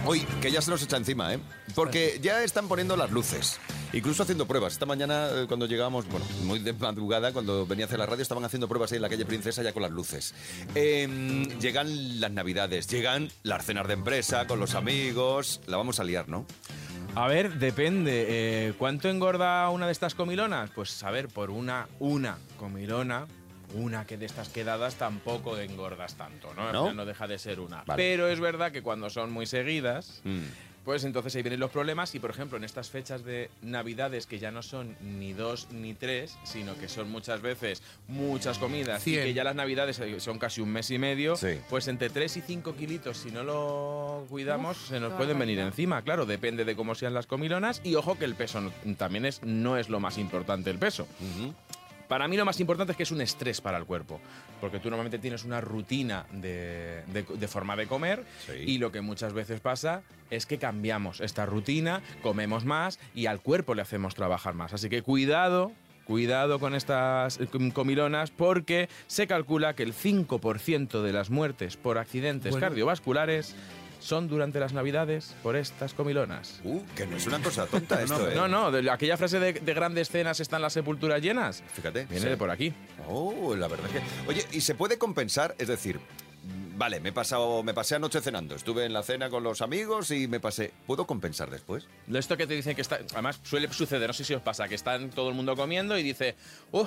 Uy, 0.07 0.21
que 0.41 0.51
ya 0.51 0.59
se 0.59 0.71
nos 0.71 0.81
echa 0.81 0.97
encima, 0.97 1.35
¿eh? 1.35 1.39
Porque 1.75 2.17
ya 2.19 2.43
están 2.43 2.67
poniendo 2.67 2.97
las 2.97 3.11
luces. 3.11 3.59
Incluso 3.93 4.23
haciendo 4.23 4.47
pruebas. 4.47 4.73
Esta 4.73 4.87
mañana, 4.87 5.27
eh, 5.31 5.45
cuando 5.47 5.67
llegábamos, 5.67 6.07
bueno, 6.07 6.25
muy 6.41 6.57
de 6.57 6.73
madrugada, 6.73 7.31
cuando 7.31 7.67
venía 7.67 7.85
a 7.85 7.87
hacer 7.87 7.99
la 7.99 8.07
radio, 8.07 8.23
estaban 8.23 8.43
haciendo 8.43 8.67
pruebas 8.67 8.91
ahí 8.91 8.95
en 8.95 9.03
la 9.03 9.09
calle 9.09 9.23
Princesa 9.23 9.61
ya 9.61 9.71
con 9.71 9.83
las 9.83 9.91
luces. 9.91 10.33
Eh, 10.73 11.47
llegan 11.59 12.19
las 12.19 12.31
navidades, 12.31 12.87
llegan 12.87 13.29
las 13.43 13.65
cenas 13.65 13.85
de 13.85 13.93
empresa 13.93 14.47
con 14.47 14.59
los 14.59 14.73
amigos. 14.73 15.61
La 15.67 15.77
vamos 15.77 15.99
a 15.99 16.03
liar, 16.03 16.27
¿no? 16.27 16.47
A 17.15 17.27
ver, 17.27 17.55
depende. 17.55 18.25
eh, 18.29 18.73
¿Cuánto 18.77 19.09
engorda 19.09 19.69
una 19.69 19.85
de 19.85 19.91
estas 19.91 20.15
comilonas? 20.15 20.69
Pues 20.71 21.03
a 21.03 21.11
ver, 21.11 21.27
por 21.27 21.49
una, 21.49 21.87
una 21.99 22.37
comilona, 22.57 23.27
una 23.73 24.05
que 24.05 24.17
de 24.17 24.25
estas 24.25 24.49
quedadas 24.49 24.95
tampoco 24.95 25.57
engordas 25.57 26.15
tanto, 26.15 26.53
¿no? 26.55 26.93
¿No? 26.93 27.05
Deja 27.05 27.27
de 27.27 27.37
ser 27.37 27.59
una. 27.59 27.83
Vale. 27.83 28.01
Pero 28.01 28.27
es 28.29 28.39
verdad 28.39 28.71
que 28.71 28.81
cuando 28.81 29.09
son 29.09 29.31
muy 29.31 29.45
seguidas, 29.45 30.21
Mm. 30.23 30.39
Pues 30.83 31.03
entonces 31.03 31.35
ahí 31.35 31.43
vienen 31.43 31.59
los 31.59 31.69
problemas 31.69 32.15
y, 32.15 32.19
por 32.19 32.31
ejemplo, 32.31 32.57
en 32.57 32.63
estas 32.63 32.89
fechas 32.89 33.23
de 33.23 33.51
Navidades 33.61 34.25
que 34.25 34.39
ya 34.39 34.49
no 34.49 34.63
son 34.63 34.95
ni 35.01 35.31
dos 35.31 35.67
ni 35.71 35.93
tres, 35.93 36.35
sino 36.43 36.75
que 36.75 36.87
son 36.89 37.11
muchas 37.11 37.41
veces 37.41 37.83
muchas 38.07 38.57
comidas 38.57 39.03
Cien. 39.03 39.21
y 39.21 39.23
que 39.25 39.33
ya 39.35 39.43
las 39.43 39.55
Navidades 39.55 39.99
eh, 39.99 40.19
son 40.19 40.39
casi 40.39 40.59
un 40.59 40.69
mes 40.69 40.89
y 40.89 40.97
medio, 40.97 41.35
Sí. 41.35 41.59
pues 41.69 41.87
entre 41.87 42.09
3 42.09 42.37
y 42.37 42.41
5 42.41 42.75
kilitos, 42.75 43.17
si 43.17 43.29
no 43.31 43.43
lo 43.43 44.25
cuidamos, 44.29 44.75
Uf, 44.77 44.87
se 44.89 44.99
nos 44.99 45.13
pueden 45.13 45.37
venir 45.37 45.59
encima. 45.59 46.01
Claro, 46.01 46.25
depende 46.25 46.65
de 46.65 46.75
cómo 46.75 46.95
sean 46.95 47.13
las 47.13 47.27
comilonas 47.27 47.81
y 47.83 47.93
ojo 47.95 48.17
que 48.17 48.25
el 48.25 48.33
peso 48.35 48.59
no- 48.61 48.71
también 48.97 49.25
es, 49.25 49.43
no 49.43 49.77
es 49.77 49.87
lo 49.87 49.99
más 49.99 50.17
importante 50.17 50.71
el 50.71 50.79
peso. 50.79 51.07
Para 52.11 52.27
mí 52.27 52.35
lo 52.35 52.43
más 52.43 52.59
importante 52.59 52.91
es 52.91 52.97
que 52.97 53.03
es 53.03 53.11
un 53.11 53.21
estrés 53.21 53.61
para 53.61 53.77
el 53.77 53.85
cuerpo, 53.85 54.19
porque 54.59 54.79
tú 54.79 54.89
normalmente 54.89 55.17
tienes 55.17 55.45
una 55.45 55.61
rutina 55.61 56.25
de, 56.33 57.03
de- 57.07 57.23
de 57.23 57.47
forma 57.47 57.77
de 57.77 57.87
comer 57.87 58.25
Sí. 58.45 58.51
y 58.67 58.77
lo 58.79 58.91
que 58.91 58.99
muchas 58.99 59.31
veces 59.31 59.61
pasa 59.61 60.01
es 60.29 60.45
que 60.45 60.57
cambiamos 60.57 61.21
esta 61.21 61.45
rutina, 61.45 62.01
comemos 62.21 62.65
más 62.65 62.99
y 63.15 63.27
al 63.27 63.39
cuerpo 63.39 63.75
le 63.75 63.81
hacemos 63.81 64.13
trabajar 64.13 64.55
más. 64.55 64.73
Así 64.73 64.89
que 64.89 65.01
cuidado. 65.01 65.71
Cuidado 66.03 66.59
con 66.59 66.75
estas 66.75 67.39
eh, 67.39 67.47
com- 67.47 67.71
comilonas 67.71 68.31
porque 68.31 68.89
se 69.07 69.27
calcula 69.27 69.75
que 69.75 69.83
el 69.83 69.93
5% 69.93 71.01
de 71.03 71.13
las 71.13 71.29
muertes 71.29 71.77
por 71.77 71.97
accidentes 71.97 72.51
Bueno. 72.51 72.65
cardiovasculares 72.67 73.55
son 74.01 74.27
durante 74.27 74.59
las 74.59 74.73
navidades 74.73 75.35
por 75.43 75.55
estas 75.55 75.93
comilonas. 75.93 76.59
Uh, 76.63 76.81
que 76.95 77.05
no 77.05 77.15
es 77.15 77.25
una 77.27 77.39
cosa 77.39 77.67
tonta 77.67 78.01
esto, 78.03 78.29
¿eh? 78.29 78.35
No, 78.35 78.47
no, 78.47 78.71
de 78.71 78.89
aquella 78.89 79.15
frase 79.15 79.39
de, 79.39 79.53
de 79.53 79.73
grandes 79.73 80.09
cenas 80.09 80.39
están 80.39 80.61
las 80.61 80.73
sepulturas 80.73 81.21
llenas. 81.21 81.63
Fíjate. 81.73 82.05
Viene 82.05 82.23
sí. 82.23 82.29
de 82.29 82.37
por 82.37 82.49
aquí. 82.49 82.73
Oh, 83.07 83.55
la 83.55 83.67
verdad 83.67 83.89
que... 83.89 84.01
Oye, 84.29 84.45
¿y 84.51 84.61
se 84.61 84.75
puede 84.75 84.97
compensar? 84.97 85.55
Es 85.57 85.67
decir, 85.67 85.99
vale, 86.81 86.99
me 86.99 87.09
he 87.09 87.13
pasado, 87.13 87.61
me 87.61 87.75
pasé 87.75 87.95
anoche 87.95 88.21
cenando, 88.21 88.55
estuve 88.55 88.85
en 88.85 88.93
la 88.93 89.03
cena 89.03 89.29
con 89.29 89.43
los 89.43 89.61
amigos 89.61 90.09
y 90.09 90.27
me 90.27 90.39
pasé. 90.39 90.73
¿Puedo 90.87 91.05
compensar 91.05 91.51
después? 91.51 91.87
Esto 92.11 92.35
que 92.37 92.47
te 92.47 92.55
dicen 92.55 92.75
que 92.75 92.81
está. 92.81 92.99
Además, 93.13 93.39
suele 93.43 93.71
suceder, 93.71 94.07
no 94.07 94.13
sé 94.13 94.23
si 94.23 94.33
os 94.33 94.41
pasa, 94.41 94.67
que 94.67 94.75
están 94.75 95.11
todo 95.11 95.29
el 95.29 95.35
mundo 95.35 95.55
comiendo 95.55 95.95
y 95.97 96.01
dice, 96.01 96.35
uh, 96.71 96.85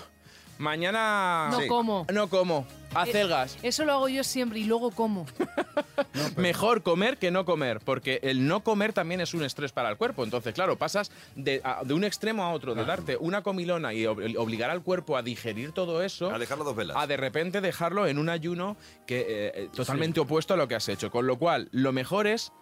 mañana. 0.58 1.49
No 1.50 1.61
Sí. 1.61 1.66
como. 1.68 2.06
No 2.12 2.28
como. 2.28 2.66
Acelgas. 2.94 3.58
Eso 3.62 3.84
lo 3.84 3.92
hago 3.92 4.08
yo 4.08 4.23
siempre 4.23 4.61
y 4.61 4.64
luego 4.64 4.90
como. 4.92 5.26
Mejor 6.37 6.82
comer 6.82 7.18
que 7.18 7.30
no 7.30 7.44
comer, 7.44 7.80
porque 7.80 8.20
el 8.23 8.46
no 8.46 8.62
comer 8.62 8.92
también 8.92 9.20
es 9.20 9.34
un 9.34 9.42
estrés 9.44 9.73
para 9.73 9.90
el 9.90 9.96
cuerpo. 9.96 10.23
Entonces, 10.25 10.54
claro, 10.54 10.76
pasas 10.76 11.11
de, 11.34 11.61
a- 11.64 11.82
de 11.84 11.94
un 11.94 12.04
extremo 12.04 12.44
a 12.44 12.52
otro, 12.52 12.75
de 12.75 12.84
darte 12.84 13.16
una 13.16 13.42
comilona 13.42 13.92
y 13.92 14.04
ob- 14.04 14.37
obligar 14.38 14.70
al 14.70 14.82
cuerpo 14.82 15.16
a 15.16 15.23
digerir 15.23 15.73
todo 15.73 16.02
eso. 16.02 16.30
A 16.32 16.38
dejarlo 16.38 16.64
dos 16.64 16.76
velas. 16.76 16.96
a 16.96 17.06
de 17.06 17.16
repente 17.16 17.61
dejarlo 17.61 18.06
en 18.06 18.18
un 18.18 18.28
ayuno 18.28 18.76
que 19.06 19.20
eh, 19.20 19.26
eh, 19.54 19.68
totalmente 19.75 20.20
opuesto 20.20 20.54
a 20.54 20.56
lo 20.56 20.68
que 20.68 20.75
has 20.76 20.88
hecho. 20.88 21.11
Con 21.11 21.26
lo 21.26 21.37
cual, 21.38 21.68
lo 21.73 21.92
mejor 21.92 22.26
es 22.26 22.52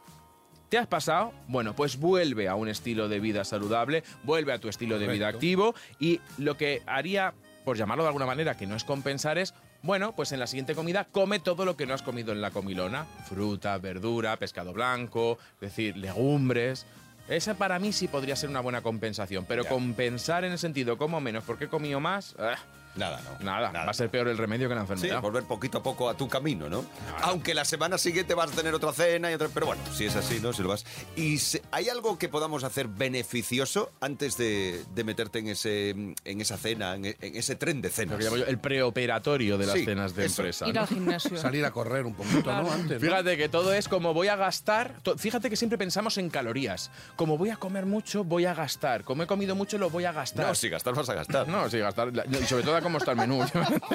¿Te 0.70 0.78
has 0.78 0.86
pasado? 0.86 1.34
Bueno, 1.48 1.76
pues 1.76 1.98
vuelve 1.98 2.48
a 2.48 2.54
un 2.54 2.66
estilo 2.66 3.10
de 3.10 3.20
vida 3.20 3.44
saludable, 3.44 4.02
vuelve 4.22 4.54
a 4.54 4.58
tu 4.58 4.70
estilo 4.70 4.98
de 4.98 5.06
vida 5.06 5.28
activo 5.28 5.74
y 6.00 6.22
lo 6.38 6.56
que 6.56 6.80
haría, 6.86 7.34
por 7.64 7.76
llamarlo 7.76 8.04
de 8.04 8.08
alguna 8.08 8.26
manera, 8.26 8.56
que 8.56 8.66
no 8.66 8.74
es 8.76 8.84
compensar 8.84 9.38
es, 9.38 9.54
bueno, 9.82 10.14
pues 10.14 10.32
en 10.32 10.40
la 10.40 10.46
siguiente 10.46 10.74
comida 10.74 11.06
come 11.10 11.38
todo 11.38 11.64
lo 11.64 11.76
que 11.76 11.86
no 11.86 11.94
has 11.94 12.02
comido 12.02 12.32
en 12.32 12.40
la 12.40 12.50
comilona, 12.50 13.06
fruta, 13.28 13.78
verdura, 13.78 14.36
pescado 14.36 14.72
blanco, 14.72 15.38
es 15.54 15.60
decir, 15.60 15.96
legumbres. 15.96 16.86
Esa 17.28 17.54
para 17.54 17.78
mí 17.78 17.92
sí 17.92 18.08
podría 18.08 18.34
ser 18.36 18.48
una 18.50 18.60
buena 18.60 18.82
compensación, 18.82 19.44
pero 19.46 19.62
Ya. 19.62 19.68
compensar 19.68 20.44
en 20.44 20.52
el 20.52 20.58
sentido 20.58 20.98
como 20.98 21.20
menos 21.20 21.44
porque 21.44 21.64
he 21.64 21.68
comido 21.68 22.00
más, 22.00 22.34
ah, 22.38 22.56
Nada, 22.94 23.20
no. 23.24 23.44
nada, 23.44 23.70
va 23.72 23.90
a 23.90 23.94
ser 23.94 24.10
peor 24.10 24.28
el 24.28 24.36
remedio 24.36 24.68
que 24.68 24.74
la 24.74 24.82
Sí, 24.86 24.92
enfermedad. 24.92 25.20
volver 25.22 25.44
poquito 25.44 25.78
a 25.78 25.82
poco 25.82 26.10
a 26.10 26.14
tu 26.14 26.28
camino, 26.28 26.68
¿no? 26.68 26.84
Aunque 27.22 27.54
la 27.54 27.64
semana 27.64 27.96
siguiente 27.96 28.34
vas 28.34 28.52
a 28.52 28.54
tener 28.54 28.74
otra 28.74 28.92
cena 28.92 29.30
y 29.30 29.34
otra... 29.34 29.48
Pero 29.52 29.66
bueno, 29.66 29.80
si 29.94 30.04
es 30.04 30.14
así, 30.16 30.40
¿no? 30.40 30.52
Si 30.52 30.62
lo 30.62 30.68
vas... 30.68 30.84
¿Y 31.16 31.38
hay 31.70 31.88
algo 31.88 32.18
que 32.18 32.28
podamos 32.28 32.64
hacer 32.64 32.88
beneficioso 32.88 33.90
antes 34.00 34.36
de, 34.36 34.84
de 34.94 35.04
meterte 35.04 35.38
en, 35.38 35.48
ese, 35.48 35.90
en 35.90 36.40
esa 36.40 36.56
cena, 36.58 36.94
en, 36.96 37.06
en 37.06 37.36
ese 37.36 37.56
tren 37.56 37.80
de 37.80 37.88
Lo 37.88 37.94
cenas? 37.94 38.18
que 38.18 38.24
llamo 38.24 38.36
yo 38.36 38.44
el 38.46 38.58
preoperatorio 38.58 39.56
de 39.58 39.66
las 39.66 39.74
Sí, 39.78 39.84
cenas 39.84 40.14
de 40.14 40.26
eso. 40.26 40.42
empresa. 40.42 40.68
Ir 40.68 40.74
¿no? 40.74 40.80
al 40.82 40.86
gimnasio. 40.88 41.36
Salir 41.38 41.64
a 41.64 41.70
correr 41.70 42.04
un 42.04 42.14
poquito, 42.14 42.42
Claro. 42.42 42.64
¿no? 42.64 42.72
Antes. 42.72 43.00
¿no? 43.00 43.08
Fíjate 43.08 43.36
que 43.36 43.48
todo 43.48 43.72
es 43.72 43.88
como 43.88 44.12
voy 44.12 44.28
a 44.28 44.36
gastar. 44.36 44.96
Fíjate 45.16 45.48
que 45.48 45.56
siempre 45.56 45.78
pensamos 45.78 46.18
en 46.18 46.28
calorías. 46.28 46.90
Como 47.16 47.38
voy 47.38 47.50
a 47.50 47.56
comer 47.56 47.86
mucho, 47.86 48.24
voy 48.24 48.44
a 48.44 48.52
gastar. 48.54 49.04
Como 49.04 49.22
he 49.22 49.26
comido 49.26 49.54
mucho, 49.54 49.78
lo 49.78 49.88
voy 49.88 50.04
a 50.04 50.12
gastar. 50.12 50.46
No, 50.46 50.54
si 50.54 50.68
gastar 50.68 50.94
vas 50.94 51.08
a 51.08 51.14
gastar. 51.14 51.48
No, 51.48 51.70
sí, 51.70 51.78
gastar. 51.78 52.12
Y 52.28 52.44
sobre 52.46 52.64
todo 52.64 52.81
cómo 52.82 52.98
está 52.98 53.12
el 53.12 53.18
menú. 53.18 53.44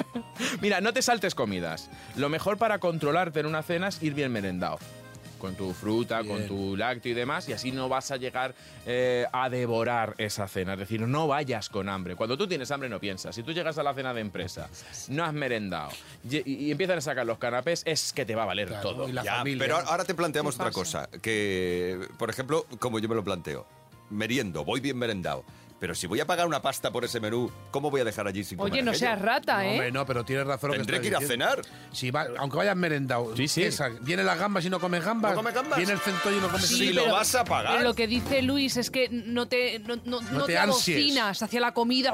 Mira, 0.60 0.80
no 0.80 0.92
te 0.92 1.02
saltes 1.02 1.34
comidas. 1.34 1.90
Lo 2.16 2.28
mejor 2.28 2.58
para 2.58 2.78
controlarte 2.78 3.40
en 3.40 3.46
una 3.46 3.62
cena 3.62 3.88
es 3.88 4.02
ir 4.02 4.14
bien 4.14 4.32
merendado. 4.32 4.78
Con 5.38 5.54
tu 5.54 5.72
fruta, 5.72 6.24
con 6.24 6.48
tu 6.48 6.76
lácteo 6.76 7.12
y 7.12 7.14
demás, 7.14 7.48
y 7.48 7.52
así 7.52 7.70
no 7.70 7.88
vas 7.88 8.10
a 8.10 8.16
llegar 8.16 8.56
eh, 8.86 9.24
a 9.32 9.48
devorar 9.48 10.16
esa 10.18 10.48
cena. 10.48 10.72
Es 10.72 10.80
decir, 10.80 11.00
no 11.02 11.28
vayas 11.28 11.68
con 11.68 11.88
hambre. 11.88 12.16
Cuando 12.16 12.36
tú 12.36 12.48
tienes 12.48 12.72
hambre, 12.72 12.88
no 12.88 12.98
piensas. 12.98 13.36
Si 13.36 13.44
tú 13.44 13.52
llegas 13.52 13.78
a 13.78 13.84
la 13.84 13.94
cena 13.94 14.12
de 14.12 14.20
empresa, 14.20 14.68
no 15.10 15.22
has 15.24 15.32
merendado 15.32 15.90
y, 16.28 16.38
y 16.66 16.72
empiezan 16.72 16.98
a 16.98 17.00
sacar 17.00 17.24
los 17.24 17.38
canapés, 17.38 17.84
es 17.86 18.12
que 18.12 18.26
te 18.26 18.34
va 18.34 18.42
a 18.42 18.46
valer 18.46 18.66
Claro, 18.66 18.82
todo. 18.90 19.08
y 19.08 19.12
la 19.12 19.22
Ya, 19.22 19.36
familia. 19.36 19.62
pero 19.64 19.76
ahora 19.88 20.04
te 20.04 20.12
planteamos 20.16 20.56
¿Qué 20.56 20.60
otra 20.62 20.72
cosa. 20.72 21.08
Que, 21.22 22.00
por 22.18 22.30
ejemplo, 22.30 22.66
como 22.80 22.98
yo 22.98 23.08
me 23.08 23.14
lo 23.14 23.22
planteo, 23.22 23.64
meriendo, 24.10 24.64
voy 24.64 24.80
bien 24.80 24.98
merendado. 24.98 25.44
Pero 25.80 25.94
si 25.94 26.06
voy 26.08 26.18
a 26.20 26.26
pagar 26.26 26.46
una 26.46 26.60
pasta 26.60 26.90
por 26.90 27.04
ese 27.04 27.20
menú, 27.20 27.52
¿cómo 27.70 27.90
voy 27.90 28.00
a 28.00 28.04
dejar 28.04 28.26
allí 28.26 28.42
sin 28.42 28.58
comer 28.58 28.72
Oye, 28.72 28.82
no 28.82 28.90
aquello? 28.90 29.06
seas 29.06 29.20
rata, 29.22 29.54
No, 29.58 29.62
¿eh? 29.62 29.70
hombre, 29.70 29.92
no, 29.92 30.04
pero 30.06 30.24
tienes 30.24 30.46
razón. 30.46 30.70
lo 30.70 30.76
Tendré 30.76 31.00
que 31.00 31.06
ir 31.06 31.16
a 31.16 31.20
diciendo. 31.20 31.46
cenar. 31.46 31.64
Si 31.92 32.10
va- 32.10 32.26
aunque 32.38 32.56
vayas 32.56 32.76
merendado. 32.76 33.36
Sí, 33.36 33.46
sí. 33.46 33.62
esa- 33.62 33.88
viene 34.00 34.24
las 34.24 34.38
gambas 34.38 34.64
y 34.64 34.70
no 34.70 34.80
comes 34.80 35.04
gambas. 35.04 35.32
¿No 35.32 35.36
comes 35.36 35.54
gambas? 35.54 35.76
Viene 35.78 35.92
el 35.92 36.00
centollo 36.00 36.38
y 36.38 36.40
no 36.40 36.48
comes 36.48 36.66
Sí, 36.66 36.74
si 36.88 36.92
lo 36.92 37.12
vas 37.12 37.34
a 37.36 37.44
pagar. 37.44 37.72
Pero 37.76 37.84
lo 37.88 37.94
que 37.94 38.06
dice 38.08 38.42
Luis 38.42 38.76
es 38.76 38.90
que 38.90 39.08
no 39.08 39.46
te, 39.46 39.78
no, 39.80 39.96
no- 40.04 40.20
no 40.20 40.40
te 40.46 40.52
te 40.54 40.58
ansies. 40.58 40.96
abocinas 40.96 41.42
hacia 41.42 41.60
la 41.60 41.72
comida. 41.72 42.12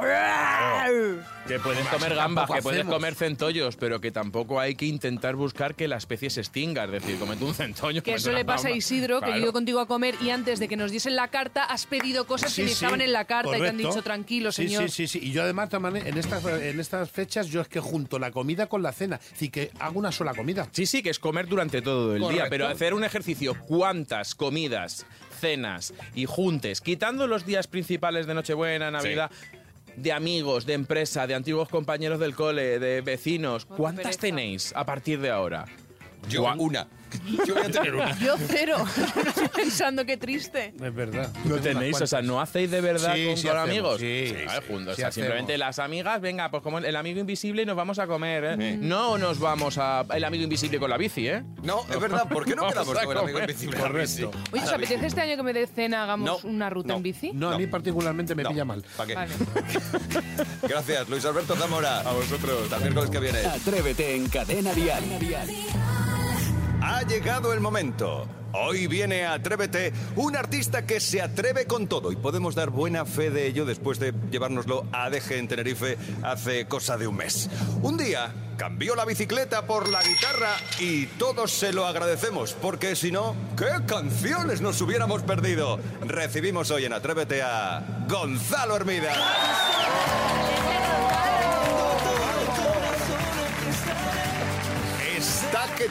Que 1.47 1.59
puedes 1.59 1.87
comer 1.89 2.15
gambas, 2.15 2.51
que 2.51 2.63
puedes 2.63 2.85
comer 2.85 3.15
centollos, 3.15 3.77
pero 3.77 4.01
que 4.01 4.11
tampoco 4.11 4.61
hay 4.61 4.75
que 4.75 4.87
intentar 4.87 5.37
buscar 5.37 5.75
que 5.75 5.89
la 5.89 5.97
especie 5.97 6.31
se 6.31 6.41
extinga. 6.41 6.85
Es 6.85 6.91
decir, 6.93 7.19
comete 7.19 7.45
un 7.45 7.55
centollo. 7.55 8.03
Que 8.03 8.15
eso 8.15 8.33
le 8.33 8.45
pasa 8.45 8.69
a. 8.69 8.71
Isidro, 8.73 9.21
que 9.21 9.27
yo 9.27 9.31
he 9.31 9.35
Claro. 9.35 9.43
ido 9.45 9.53
contigo 9.53 9.81
a 9.81 9.87
comer 9.87 10.17
y 10.21 10.31
antes 10.31 10.59
de 10.59 10.69
que 10.69 10.77
nos 10.77 10.91
diesen 10.91 11.17
la 11.17 11.29
carta 11.29 11.65
has 11.65 11.87
pedido 11.87 12.27
cosas 12.27 12.53
Sí, 12.53 12.63
que 12.65 12.73
estaban 12.73 13.01
en 13.01 13.13
la 13.13 13.25
carta 13.25 13.54
y 13.57 13.61
te 13.61 13.69
han 13.69 13.77
dicho 13.77 14.03
tranquilo, 14.03 14.53
Sí, 14.53 14.69
señor. 14.69 14.91
Sí, 14.91 15.07
sí, 15.07 15.19
sí. 15.21 15.29
Y 15.29 15.33
yo 15.33 15.43
además, 15.43 15.69
también, 15.69 16.07
en 16.07 16.19
estas, 16.19 16.45
en 16.45 16.81
estas 16.81 17.11
fechas, 17.11 17.49
yo 17.49 17.61
es 17.61 17.69
que 17.69 17.81
junto 17.81 18.19
la 18.19 18.31
comida 18.31 18.67
con 18.67 18.83
la 18.83 18.93
cena. 18.93 19.21
Decir, 19.31 19.51
que 19.51 19.71
hago 19.79 19.99
una 19.99 20.13
sola 20.13 20.35
comida. 20.35 20.69
Sí, 20.73 20.87
sí, 20.87 21.03
que 21.03 21.11
es 21.11 21.19
comer 21.19 21.47
durante 21.49 21.83
todo 21.83 22.15
el 22.17 22.29
día, 22.29 22.47
pero 22.49 22.67
hacer 22.67 22.95
un 22.95 23.05
ejercicio, 23.05 23.57
cuántas 23.67 24.35
comidas, 24.35 25.07
cenas 25.41 25.95
y 26.15 26.27
juntes, 26.27 26.81
quitando 26.81 27.27
los 27.27 27.45
días 27.47 27.67
principales 27.67 28.27
de 28.27 28.35
Nochebuena, 28.35 28.91
Navidad, 28.91 29.31
de 29.97 30.13
amigos, 30.13 30.67
de 30.67 30.75
empresa, 30.75 31.27
de 31.27 31.35
antiguos 31.35 31.69
compañeros 31.69 32.19
del 32.19 32.35
cole, 32.35 32.79
de 32.79 33.01
vecinos, 33.01 33.65
¿cuántas 33.65 34.19
tenéis 34.19 34.73
a 34.75 34.85
partir 34.85 35.21
de 35.21 35.31
ahora? 35.31 35.67
Yo 36.29 36.45
una. 36.59 36.87
Yo 37.47 37.55
voy 37.55 37.65
a 37.65 37.71
tener 37.71 37.95
una. 37.95 38.19
Yo 38.19 38.37
cero. 38.49 38.77
Estoy 39.27 39.49
pensando 39.49 40.05
qué 40.05 40.17
triste. 40.17 40.75
Es 40.81 40.95
verdad. 40.95 41.31
No 41.45 41.57
tenéis, 41.57 42.01
o 42.01 42.07
sea. 42.07 42.23
¿no 42.23 42.41
hacéis 42.41 42.71
de 42.71 42.81
verdad 42.81 43.15
Sí, 43.15 43.27
con, 43.27 43.37
sí 43.37 43.49
con 43.49 43.57
hacemos, 43.59 43.71
amigos? 43.71 44.01
sí, 44.01 44.07
A 44.49 44.53
ver, 44.53 44.63
sí, 44.63 44.69
juntos. 44.69 44.97
sí 44.97 45.03
o 45.03 45.05
sea, 45.05 45.13
simplemente 45.13 45.53
hacemos. 45.55 45.67
las 45.67 45.79
amigas, 45.79 46.21
venga, 46.21 46.51
pues 46.51 46.63
como 46.63 46.79
el 46.79 46.97
amigo 46.97 47.21
invisible 47.21 47.63
y 47.63 47.67
nos 47.67 47.77
vamos 47.77 47.99
a 47.99 48.07
comer, 48.07 48.57
¿eh? 48.59 48.77
No 48.81 49.19
nos 49.19 49.39
vamos 49.39 49.79
a 49.79 50.05
el 50.15 50.25
amigo 50.25 50.45
invisible 50.45 50.79
con 50.79 50.91
la 50.91 50.97
bici, 50.97 51.29
¿eh? 51.29 51.43
No, 51.63 51.81
es 51.91 52.01
verdad. 52.01 52.29
¿Por 52.29 52.45
qué 52.45 52.55
no 52.55 52.63
Vamos 52.65 52.73
quedamos 52.75 52.97
a 52.99 53.05
con 53.05 53.13
el 53.13 53.19
amigo 53.19 53.39
comer. 53.39 53.51
invisible? 53.51 53.79
Correcto. 53.79 54.31
Oye, 54.53 54.63
¿os 54.63 54.73
apetece 54.73 55.07
este 55.07 55.21
año 55.21 55.37
que 55.37 55.43
me 55.43 55.53
dé 55.53 55.67
cena 55.67 56.03
hagamos 56.05 56.45
No, 56.45 56.49
una 56.51 56.71
ruta 56.71 56.89
no. 56.89 56.97
en 56.97 57.03
bici? 57.03 57.33
No, 57.33 57.49
a 57.49 57.53
No. 57.53 57.59
mí 57.59 57.67
particularmente 57.67 58.35
me 58.35 58.43
No, 58.43 58.51
pilla 58.51 58.65
mal. 58.65 58.85
¿Para 58.97 59.07
qué? 59.07 59.15
Vale. 59.15 59.35
Gracias, 60.63 61.09
Luis 61.09 61.25
Alberto 61.25 61.55
Zamora. 61.57 62.01
A 62.01 62.13
vosotros. 62.13 62.63
Hasta 62.65 62.77
el 62.77 62.83
miércoles 62.83 63.11
que 63.11 63.21
viene. 63.21 63.39
Atrévete 63.47 64.15
en 64.17 64.29
Cadena 64.29 64.73
Dial. 64.73 65.05
Ha 66.87 67.03
llegado 67.03 67.55
el 67.55 67.61
momento. 67.61 68.29
Hoy 68.53 68.89
viene 68.89 69.25
Atrévete 69.25 69.91
un 70.17 70.37
artista 70.37 70.85
que 70.85 71.01
se 71.01 71.23
atreve 71.23 71.65
con 71.65 71.89
todo 71.89 72.13
y 72.13 72.17
podemos 72.17 72.55
dar 72.55 72.69
buena 72.69 73.07
fe 73.07 73.31
de 73.31 73.47
ello 73.47 73.65
después 73.65 73.99
de 73.99 74.13
llevárnoslo 74.31 74.85
a 74.93 75.07
ADG 75.07 75.33
en 75.33 75.49
Tenerife 75.49 75.97
hace 76.23 76.67
cosa 76.67 76.99
de 76.99 77.07
un 77.07 77.17
mes. 77.17 77.49
Un 77.81 77.97
día 77.97 78.35
cambió 78.59 78.95
la 78.95 79.07
bicicleta 79.07 79.67
por 79.67 79.89
la 79.89 80.03
guitarra 80.03 80.51
y 80.79 81.07
todos 81.07 81.53
se 81.53 81.73
lo 81.73 81.87
agradecemos 81.87 82.53
porque 82.53 82.95
si 82.97 83.11
no, 83.11 83.35
¿qué 83.57 83.87
canciones 83.87 84.61
nos 84.61 84.79
hubiéramos 84.83 85.23
perdido? 85.23 85.81
Recibimos 86.03 86.71
hoy 86.71 86.85
en 86.85 86.93
Atrévete 86.93 87.41
a 87.41 87.83
Gonzalo 88.07 88.77
Hermida. 88.77 90.44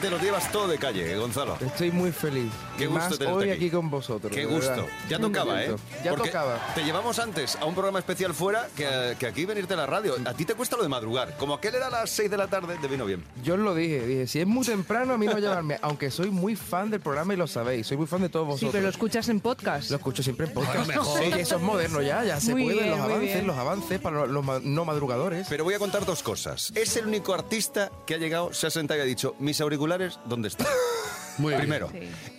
Te 0.00 0.10
lo 0.10 0.18
llevas 0.18 0.50
todo 0.50 0.68
de 0.68 0.78
calle, 0.78 1.16
Gonzalo. 1.16 1.56
Estoy 1.60 1.90
muy 1.90 2.12
feliz. 2.12 2.50
Qué 2.78 2.86
gusto 2.86 3.00
más 3.00 3.18
tenerte 3.18 3.32
hoy 3.38 3.50
aquí. 3.50 3.64
aquí 3.66 3.70
con 3.70 3.90
vosotros. 3.90 4.32
Qué 4.32 4.46
verdad. 4.46 4.76
gusto. 4.78 4.92
Ya 5.08 5.18
tocaba, 5.18 5.62
¿eh? 5.64 5.74
Ya 6.04 6.10
Porque 6.10 6.28
tocaba. 6.28 6.58
Te 6.74 6.82
llevamos 6.84 7.18
antes 7.18 7.56
a 7.56 7.64
un 7.66 7.74
programa 7.74 7.98
especial 7.98 8.34
fuera 8.34 8.68
que, 8.76 9.16
que 9.18 9.26
aquí 9.26 9.44
venirte 9.44 9.74
a 9.74 9.76
la 9.76 9.86
radio. 9.86 10.16
A 10.24 10.34
ti 10.34 10.44
te 10.44 10.54
cuesta 10.54 10.76
lo 10.76 10.82
de 10.82 10.88
madrugar. 10.88 11.36
Como 11.36 11.54
aquel 11.54 11.74
era 11.76 11.86
a 11.86 11.90
las 11.90 12.10
6 12.10 12.30
de 12.30 12.36
la 12.36 12.48
tarde, 12.48 12.76
te 12.80 12.88
vino 12.88 13.04
bien. 13.06 13.24
Yo 13.42 13.54
os 13.54 13.60
lo 13.60 13.74
dije, 13.74 14.06
dije, 14.06 14.26
si 14.26 14.40
es 14.40 14.46
muy 14.46 14.64
temprano 14.66 15.14
a 15.14 15.18
mí 15.18 15.26
no 15.26 15.38
llamarme, 15.38 15.78
aunque 15.82 16.10
soy 16.10 16.30
muy 16.30 16.56
fan 16.56 16.90
del 16.90 17.00
programa 17.00 17.34
y 17.34 17.36
lo 17.36 17.46
sabéis, 17.46 17.86
soy 17.86 17.96
muy 17.96 18.06
fan 18.06 18.22
de 18.22 18.28
todos 18.28 18.44
Sí, 18.46 18.50
vosotros. 18.52 18.72
pero 18.72 18.82
lo 18.84 18.90
escuchas 18.90 19.28
en 19.28 19.40
podcast. 19.40 19.90
Lo 19.90 19.96
escucho 19.96 20.22
siempre 20.22 20.46
en 20.46 20.52
podcast. 20.54 20.86
mejor. 20.88 21.22
Sí, 21.24 21.30
que 21.30 21.40
eso 21.42 21.56
es 21.56 21.62
moderno 21.62 22.02
ya, 22.02 22.24
ya 22.24 22.40
se 22.40 22.52
Muy 22.52 22.64
pueden 22.64 22.78
bien, 22.80 22.90
los 22.90 23.00
avances, 23.00 23.34
bien. 23.34 23.46
los 23.46 23.56
avances 23.56 24.00
para 24.00 24.26
los, 24.26 24.62
no 24.64 24.84
madrugadores. 24.84 25.46
Pero 25.48 25.64
voy 25.64 25.74
a 25.74 25.78
contar 25.78 26.04
dos 26.04 26.22
cosas. 26.22 26.72
Es 26.74 26.96
el 26.96 27.06
único 27.06 27.34
artista 27.34 27.90
que 28.06 28.14
ha 28.14 28.18
llegado, 28.18 28.52
se 28.52 28.66
ha 28.66 28.70
sentado 28.70 28.98
y 28.98 29.02
ha 29.02 29.06
dicho, 29.06 29.34
mis 29.38 29.60
auriculares, 29.60 30.18
¿dónde 30.26 30.48
están? 30.48 30.66
Muy 31.38 31.50
bien. 31.50 31.60
Primero. 31.60 31.90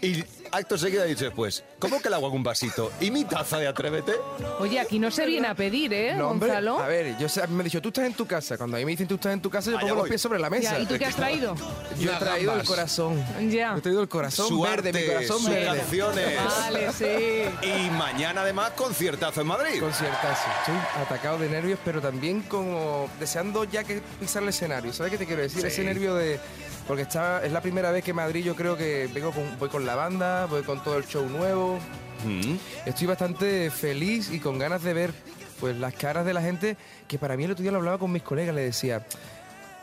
Sí. 0.02 0.08
Y 0.08 0.24
acto 0.52 0.78
seguido 0.78 1.04
ha 1.04 1.06
dicho 1.06 1.26
después, 1.26 1.64
¿cómo 1.80 2.02
que 2.02 2.10
le 2.10 2.16
hago 2.16 2.30
un 2.30 2.44
vasito? 2.44 2.92
¿Y 3.02 3.12
mi 3.12 3.26
taza 3.26 3.58
de 3.58 3.68
Atrévete? 3.68 4.14
Oye, 4.60 4.80
aquí 4.80 5.00
no 5.00 5.12
se 5.12 5.26
viene 5.26 5.48
a 5.48 5.56
pedir, 5.56 5.94
¿eh, 5.94 6.14
No, 6.16 6.30
hombre, 6.30 6.48
Gonzalo? 6.50 6.80
a 6.80 6.88
ver, 6.88 7.18
yo 7.18 7.28
sé, 7.28 7.46
me 7.48 7.60
han 7.60 7.64
dicho, 7.66 7.82
tú 7.82 7.90
estás 7.90 8.06
en 8.06 8.14
tu 8.14 8.26
casa. 8.26 8.58
Cuando 8.58 8.78
a 8.78 8.80
mí 8.80 8.86
me 8.86 8.92
dicen 8.92 9.08
tú 9.08 9.16
estás 9.16 9.34
en 9.34 9.42
tu 9.42 9.50
casa, 9.50 9.72
yo 9.72 9.78
Allá 9.78 9.88
pongo 9.88 9.96
los 9.96 10.04
voy. 10.04 10.10
pies 10.12 10.22
sobre 10.22 10.40
la 10.40 10.50
mesa. 10.50 10.74
Ya, 10.74 10.80
¿Y 10.80 10.86
tú 10.86 10.98
qué 10.98 11.06
has 11.06 11.16
traído? 11.16 11.56
Yo 12.00 12.12
he 12.12 12.16
traído 12.16 12.52
el 12.52 12.58
gambas. 12.60 12.68
corazón. 12.68 13.26
Ya. 13.50 13.72
Yo 13.74 13.78
he 13.78 13.82
traído 13.82 14.02
el 14.02 14.10
corazón 14.10 14.48
Su 14.48 14.62
verde, 14.62 14.90
arte, 14.90 15.02
mi 15.02 15.08
corazón 15.08 15.40
sus 15.40 15.50
verde. 15.50 15.78
canciones. 15.78 16.40
Vale, 16.46 16.92
sí. 16.94 17.68
Y 17.68 17.90
mañana 17.92 18.42
además 18.42 18.72
conciertazo 18.72 19.42
en 19.42 19.48
Madrid. 19.48 19.80
Conciertazo. 19.82 20.44
Estoy 20.60 20.76
atacado 21.02 21.38
de 21.40 21.50
nervios, 21.50 21.80
pero 21.84 22.00
también 22.02 22.42
como 22.44 23.10
deseando 23.20 23.64
ya 23.66 23.84
que 23.84 24.02
pisar 24.20 24.44
el 24.44 24.50
escenario. 24.50 24.94
¿Sabes 24.94 25.12
qué 25.12 25.18
te 25.18 25.26
quiero 25.26 25.42
decir? 25.42 25.62
Sí. 25.62 25.68
Ese 25.68 25.84
nervio 25.84 26.16
de... 26.16 26.40
Porque 26.88 27.02
está, 27.04 27.44
es 27.44 27.52
la 27.52 27.62
primera 27.62 27.92
vez 27.92 28.04
que 28.04 28.14
Madrid 28.14 28.44
yo 28.44 28.56
creo 28.56 28.78
que 28.78 29.10
vengo 29.14 29.32
con, 29.32 29.44
voy 29.58 29.70
con 29.70 29.86
la 29.86 29.96
banda, 29.96 30.46
voy 30.46 30.62
con 30.64 30.84
todo 30.84 30.98
el 30.98 31.06
show 31.06 31.28
nuevo. 31.28 31.80
Mm. 32.26 32.56
Estoy 32.86 33.08
bastante 33.08 33.72
feliz 33.72 34.32
y 34.32 34.40
con 34.40 34.60
ganas 34.60 34.84
de 34.84 34.94
ver 34.94 35.12
pues 35.60 35.78
las 35.78 35.94
caras 35.94 36.26
de 36.26 36.34
la 36.34 36.42
gente 36.42 36.78
que 37.08 37.18
para 37.18 37.38
mí 37.38 37.44
el 37.46 37.52
otro 37.52 37.64
día 37.64 37.72
lo 37.72 37.78
hablaba 37.78 37.98
con 37.98 38.12
mis 38.12 38.24
colegas, 38.24 38.54
le 38.54 38.62
decía, 38.62 39.06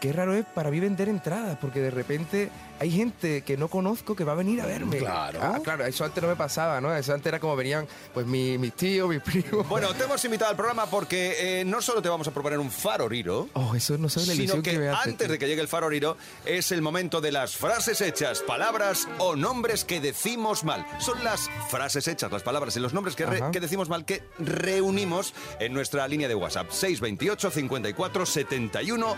qué 0.03 0.13
raro 0.13 0.35
es 0.35 0.45
para 0.45 0.69
mí 0.73 0.81
vender 0.81 1.09
entradas, 1.09 1.57
porque 1.61 1.79
de 1.81 1.93
repente 1.93 2.51
hay 2.81 2.91
gente 2.91 3.43
que 3.43 3.57
no 3.57 3.69
conozco 3.69 4.17
que 4.17 4.25
va 4.25 4.33
a 4.33 4.35
venir 4.35 4.61
a 4.61 4.67
verme. 4.67 4.97
Claro. 4.99 5.39
Ah, 5.41 5.61
claro, 5.63 5.87
eso 5.87 6.05
antes 6.05 6.21
no 6.21 6.29
me 6.29 6.35
pasaba, 6.35 6.81
¿no? 6.81 6.93
Eso 6.93 7.15
antes 7.15 7.29
era 7.29 7.39
como 7.39 7.55
venían 7.55 7.87
pues 8.13 8.27
mi- 8.27 8.59
mis 8.59 8.75
tíos, 8.75 9.09
mis 9.09 9.21
primos. 9.23 9.69
Bueno, 9.69 9.95
te 9.95 10.03
hemos 10.03 10.25
invitado 10.25 10.51
al 10.51 10.57
programa 10.57 10.87
porque 10.87 11.61
eh, 11.61 11.65
no 11.65 11.81
solo 11.81 12.03
te 12.03 12.09
vamos 12.09 12.27
a 12.27 12.33
proponer 12.33 12.59
un 12.59 12.69
faroriro, 12.73 13.49
Oh, 13.53 13.77
eso 13.77 13.97
no 13.97 14.09
la 14.09 14.11
sino 14.11 14.55
que, 14.61 14.73
que, 14.73 14.79
me 14.81 14.89
hace. 14.89 15.11
antes 15.11 15.29
de 15.29 15.39
que 15.39 15.47
llegue 15.47 15.61
el 15.61 15.69
faroriro 15.69 16.17
es 16.45 16.73
el 16.73 16.83
momento 16.83 17.21
de 17.21 17.31
las 17.31 17.55
frases 17.57 18.01
hechas, 18.01 18.41
palabras 18.41 19.07
o 19.19 19.37
nombres 19.37 19.85
que 19.85 20.01
decimos 20.01 20.65
mal. 20.65 20.85
Son 20.99 21.23
las 21.23 21.49
frases 21.71 22.09
hechas, 22.09 22.33
las 22.33 22.43
palabras 22.43 22.77
y 22.77 22.81
los 22.81 22.93
nombres 22.93 23.15
que, 23.15 23.25
re- 23.27 23.43
que 23.53 23.61
decimos 23.61 23.89
mal 23.89 24.05
que 24.05 24.25
reunimos 24.41 25.35
en 25.61 25.73
nuestra 25.73 26.09
línea 26.09 26.27
de 26.27 26.35
WhatsApp 26.35 26.71
628 26.73 27.51
54 27.53 28.27
71 28.27 29.17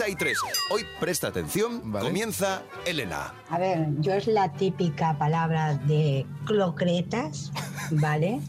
33. 0.00 0.38
Hoy 0.70 0.86
presta 0.98 1.28
atención, 1.28 1.92
Vale. 1.92 2.06
comienza 2.06 2.62
Elena. 2.86 3.34
A 3.50 3.58
ver, 3.58 3.86
yo 3.98 4.14
es 4.14 4.26
la 4.28 4.50
típica 4.50 5.18
palabra 5.18 5.74
de 5.74 6.26
clocretas, 6.46 7.52
¿vale? 7.90 8.40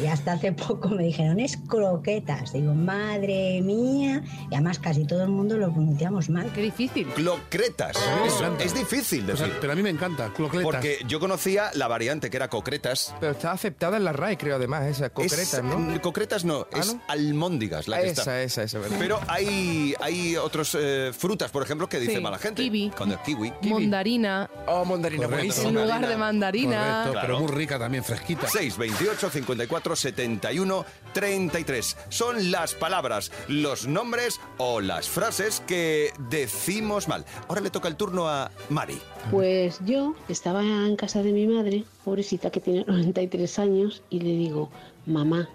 Y 0.00 0.06
hasta 0.06 0.32
hace 0.32 0.52
poco 0.52 0.88
me 0.88 1.04
dijeron, 1.04 1.38
es 1.40 1.56
croquetas. 1.68 2.52
Digo, 2.52 2.74
madre 2.74 3.60
mía. 3.62 4.22
Y 4.50 4.54
además 4.54 4.78
casi 4.78 5.04
todo 5.06 5.22
el 5.24 5.28
mundo 5.30 5.56
lo 5.58 5.70
pronunciamos 5.72 6.30
mal. 6.30 6.50
Qué 6.54 6.62
difícil. 6.62 7.06
Clocretas. 7.08 7.96
Eso 8.26 8.56
es 8.58 8.74
difícil 8.74 9.30
O 9.30 9.36
sea, 9.36 9.46
decir. 9.46 9.58
pero 9.60 9.72
a 9.72 9.76
mí 9.76 9.82
me 9.82 9.90
encanta, 9.90 10.32
clocletas. 10.34 10.64
Porque 10.64 10.98
yo 11.06 11.20
conocía 11.20 11.70
la 11.74 11.88
variante 11.88 12.30
que 12.30 12.36
era 12.36 12.48
cocretas. 12.48 13.14
Pero 13.20 13.32
está 13.32 13.52
aceptada 13.52 13.96
en 13.96 14.04
la 14.04 14.12
RAE, 14.12 14.36
creo, 14.38 14.56
además, 14.56 14.84
esa 14.86 15.10
concreta, 15.10 15.42
Es- 15.58 15.62
¿no? 15.62 15.78
mm, 15.78 15.98
Concretas 15.98 16.44
no, 16.44 16.66
Ah, 16.72 16.78
es 16.80 16.94
¿no? 16.94 17.02
almóndigas 17.08 17.86
la 17.88 18.00
que 18.00 18.08
esa, 18.08 18.20
está. 18.22 18.42
esa, 18.42 18.62
esa, 18.64 18.78
¿verdad? 18.78 18.96
Pero 18.98 19.20
hay, 19.28 19.94
hay 20.00 20.36
otras 20.36 20.76
frutas, 21.16 21.50
por 21.50 21.62
ejemplo, 21.62 21.88
que 21.88 22.00
dice 22.00 22.16
Sí, 22.16 22.20
mala 22.20 22.38
gente. 22.38 22.62
kiwi. 22.62 22.90
Cuando 22.96 23.14
el 23.16 23.20
kiwi. 23.22 23.52
Mandarina. 23.68 24.48
Oh, 24.66 24.84
mandarina, 24.84 25.24
Correcto. 25.24 25.36
buenísima. 25.46 25.68
En 25.68 25.74
lugar 25.74 25.88
mandarina. 26.00 26.08
de 26.08 26.16
mandarina. 26.16 26.76
Correcto, 26.78 27.12
Claro. 27.12 27.26
pero 27.26 27.40
muy 27.40 27.52
rica 27.52 27.78
también, 27.78 28.04
fresquita. 28.04 28.46
628 28.48 29.30
54 29.30 29.81
71 29.82 30.84
33. 31.12 31.96
Son 32.08 32.50
las 32.50 32.74
palabras, 32.74 33.30
los 33.48 33.86
nombres 33.86 34.40
o 34.58 34.80
las 34.80 35.08
frases 35.08 35.60
que 35.66 36.10
decimos 36.30 37.08
mal. 37.08 37.24
Ahora 37.48 37.60
le 37.60 37.70
toca 37.70 37.88
el 37.88 37.96
turno 37.96 38.28
a 38.28 38.50
Mari. 38.70 38.98
Pues 39.30 39.78
yo 39.84 40.14
estaba 40.28 40.62
en 40.62 40.96
casa 40.96 41.22
de 41.22 41.32
mi 41.32 41.46
madre, 41.46 41.84
pobrecita 42.04 42.50
que 42.50 42.60
tiene 42.60 42.84
93 42.88 43.58
años, 43.58 44.02
y 44.10 44.20
le 44.20 44.30
digo, 44.30 44.70
mamá, 45.06 45.48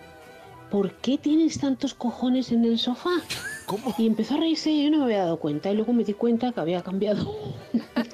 ¿por 0.69 0.93
qué 0.95 1.17
tienes 1.17 1.59
tantos 1.59 1.93
cojones 1.93 2.51
en 2.51 2.65
el 2.65 2.77
sofá? 2.77 3.11
¿Cómo? 3.65 3.93
Y 3.97 4.07
empezó 4.07 4.35
a 4.35 4.37
reírse 4.37 4.69
y 4.71 4.85
yo 4.85 4.91
no 4.91 4.99
me 4.99 5.05
había 5.05 5.19
dado 5.19 5.39
cuenta. 5.39 5.71
Y 5.71 5.75
luego 5.75 5.91
me 5.91 6.03
di 6.03 6.13
cuenta 6.13 6.51
que 6.51 6.59
había 6.59 6.83
cambiado 6.83 7.35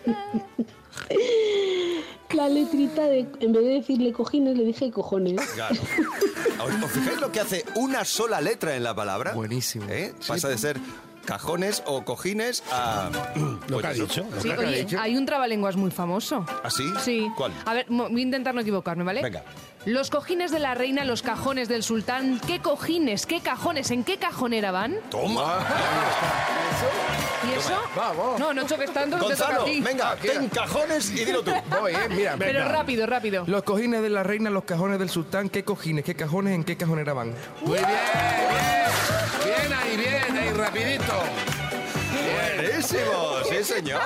la 2.33 2.49
letrita 2.49 3.03
de, 3.03 3.27
en 3.39 3.53
vez 3.53 3.63
de 3.63 3.69
decirle 3.69 4.11
cojines, 4.13 4.57
le 4.57 4.65
dije 4.65 4.91
cojones. 4.91 5.39
Claro. 5.55 5.75
Ahora, 6.59 6.79
¿Os 6.83 6.91
fijáis 6.91 7.19
lo 7.19 7.31
que 7.31 7.39
hace 7.39 7.65
una 7.75 8.05
sola 8.05 8.39
letra 8.41 8.75
en 8.75 8.83
la 8.83 8.95
palabra? 8.95 9.33
Buenísimo. 9.33 9.85
¿Eh? 9.89 10.13
Pasa 10.27 10.49
de 10.49 10.57
ser 10.57 10.77
cajones 11.25 11.83
o 11.85 12.03
cojines 12.05 12.63
a... 12.71 13.09
Lo 13.67 13.79
pues 13.79 13.81
que 13.81 13.87
ha 13.87 13.93
dicho. 13.93 14.25
lo 14.31 14.41
Sí, 14.41 14.49
que 14.49 14.53
ha 14.55 14.59
oye, 14.59 14.77
dicho. 14.83 14.99
hay 14.99 15.15
un 15.17 15.25
trabalenguas 15.25 15.75
muy 15.75 15.91
famoso. 15.91 16.45
¿Así? 16.63 16.83
Sí. 17.03 17.31
¿Cuál? 17.37 17.51
A 17.65 17.73
ver, 17.73 17.89
mo- 17.89 18.09
voy 18.09 18.21
a 18.21 18.23
intentar 18.23 18.53
no 18.53 18.61
equivocarme, 18.61 19.03
¿vale? 19.03 19.21
Venga. 19.21 19.43
Los 19.85 20.09
cojines 20.09 20.51
de 20.51 20.59
la 20.59 20.75
reina, 20.75 21.03
los 21.03 21.21
cajones 21.21 21.67
del 21.67 21.83
sultán. 21.83 22.39
¿Qué 22.47 22.59
cojines? 22.59 23.25
¿Qué 23.25 23.41
cajones? 23.41 23.91
¿En 23.91 24.03
qué 24.05 24.17
cajonera 24.17 24.71
van? 24.71 24.95
Toma. 25.09 25.59
¿Y 27.45 27.59
eso? 27.59 27.77
Vamos. 27.95 28.39
No, 28.39 28.53
no 28.53 28.63
choques 28.65 28.91
tanto 28.93 29.17
que 29.17 29.25
te 29.25 29.35
toca 29.35 29.45
Gonzalo, 29.47 29.61
a 29.63 29.65
ti. 29.65 29.81
venga, 29.81 30.15
ten 30.15 30.47
cajones 30.47 31.11
y 31.11 31.25
dilo 31.25 31.43
tú. 31.43 31.51
Voy, 31.81 31.91
eh, 31.93 31.97
mira. 32.09 32.35
Pero 32.39 32.67
rápido, 32.69 33.05
rápido. 33.05 33.43
Los 33.47 33.63
cojines 33.63 34.01
de 34.01 34.09
la 34.09 34.23
reina, 34.23 34.49
los 34.49 34.63
cajones 34.63 34.99
del 34.99 35.09
sultán, 35.09 35.49
¿qué 35.49 35.63
cojines? 35.65 36.05
¿Qué 36.05 36.15
cajones? 36.15 36.53
¿En 36.55 36.63
qué 36.63 36.77
cajonera 36.77 37.11
van? 37.13 37.33
Muy 37.61 37.77
bien, 37.77 37.87
bien. 37.89 38.03
Bien 39.43 39.73
ahí, 39.73 39.97
bien 39.97 40.12
rapidito. 40.53 41.13
Buenísimo, 42.57 43.39
sí 43.49 43.63
señor. 43.63 44.01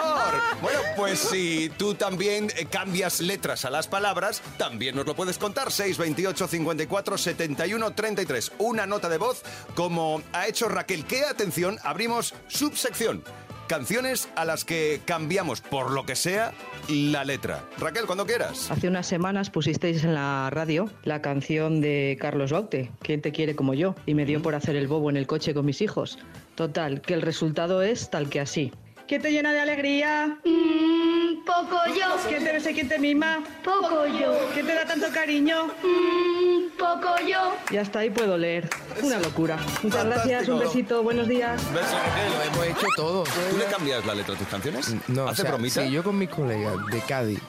Bueno, 0.62 0.80
pues 0.96 1.20
si 1.20 1.70
tú 1.78 1.94
también 1.94 2.52
eh, 2.56 2.66
cambias 2.66 3.20
letras 3.20 3.66
a 3.66 3.70
las 3.70 3.88
palabras, 3.88 4.42
también 4.58 4.96
nos 4.96 5.06
lo 5.06 5.16
puedes 5.16 5.38
contar. 5.38 5.72
628 5.72 6.48
54 6.48 7.18
71 7.18 7.92
33. 7.92 8.52
Una 8.60 8.86
nota 8.86 9.10
de 9.10 9.18
voz 9.18 9.44
como 9.76 10.22
ha 10.32 10.48
hecho 10.48 10.70
Raquel. 10.70 11.06
Que 11.06 11.26
atención, 11.26 11.80
abrimos 11.84 12.34
subsección. 12.48 13.24
Canciones 13.68 14.30
a 14.36 14.46
las 14.46 14.64
que 14.64 15.02
cambiamos, 15.04 15.60
por 15.60 15.92
lo 15.92 16.06
que 16.06 16.16
sea, 16.16 16.54
la 16.88 17.26
letra. 17.26 17.66
Raquel, 17.78 18.06
cuando 18.06 18.26
quieras. 18.26 18.72
Hace 18.72 18.88
unas 18.88 19.06
semanas 19.06 19.50
pusisteis 19.50 20.06
en 20.06 20.14
la 20.14 20.50
radio 20.50 20.90
la 21.04 21.22
canción 21.22 21.82
de 21.82 22.18
Carlos 22.20 22.52
Baute, 22.54 22.92
¿Quién 23.02 23.22
te 23.22 23.34
quiere 23.34 23.58
como 23.58 23.74
yo? 23.74 23.94
Y 24.06 24.14
me 24.14 24.26
dio 24.26 24.42
por 24.42 24.56
hacer 24.56 24.78
el 24.78 24.88
bobo 24.88 25.10
en 25.10 25.18
el 25.18 25.28
coche 25.28 25.54
con 25.54 25.66
mis 25.66 25.82
hijos. 25.82 26.18
Total, 26.56 27.02
que 27.02 27.14
el 27.14 27.22
resultado 27.22 27.82
es 27.82 28.10
tal 28.10 28.30
que 28.30 28.40
así. 28.40 28.72
¿Quién 29.08 29.22
te 29.22 29.32
llena 29.32 29.52
de 29.54 29.60
alegría? 29.60 30.38
Mm, 30.46 31.46
poco 31.46 31.78
yo. 31.88 32.16
¿Quién 32.28 32.44
te 32.44 32.52
besa 32.52 32.72
y 32.72 32.74
quién 32.74 32.90
te 32.90 33.00
mima? 33.00 33.44
Poco 33.64 34.06
yo. 34.06 34.50
¿Quién 34.54 34.66
te 34.66 34.76
da 34.76 34.86
tanto 34.86 35.08
cariño? 35.14 35.68
Mm, 35.68 36.37
poco 36.78 37.08
yo. 37.28 37.56
Y 37.72 37.78
hasta 37.78 38.00
ahí 38.00 38.10
puedo 38.10 38.38
leer. 38.38 38.70
Una 39.02 39.20
locura. 39.20 39.58
Muchas 39.84 40.02
Fantástico. 40.02 40.10
gracias, 40.30 40.50
un 40.50 40.60
besito, 40.60 41.04
buenos 41.04 41.28
días. 41.28 41.62
Beso, 41.74 41.86
Raquel. 41.98 42.32
Lo 42.34 42.44
hemos 42.64 42.78
hecho 42.78 42.88
todo. 42.96 43.24
¿Tú 43.24 43.58
le 43.58 43.66
cambias 43.66 44.06
la 44.06 44.16
letra 44.16 44.36
a 44.36 44.38
tus 44.38 44.48
canciones? 44.48 44.94
No, 45.08 45.26
o 45.26 45.30
¿Hace 45.30 45.42
sea, 45.42 45.52
bromita? 45.52 45.84
si 45.84 45.92
yo 45.92 46.04
con 46.04 46.18
mis 46.18 46.30
colegas 46.30 46.76
de 46.92 47.02
Cádiz 47.02 47.40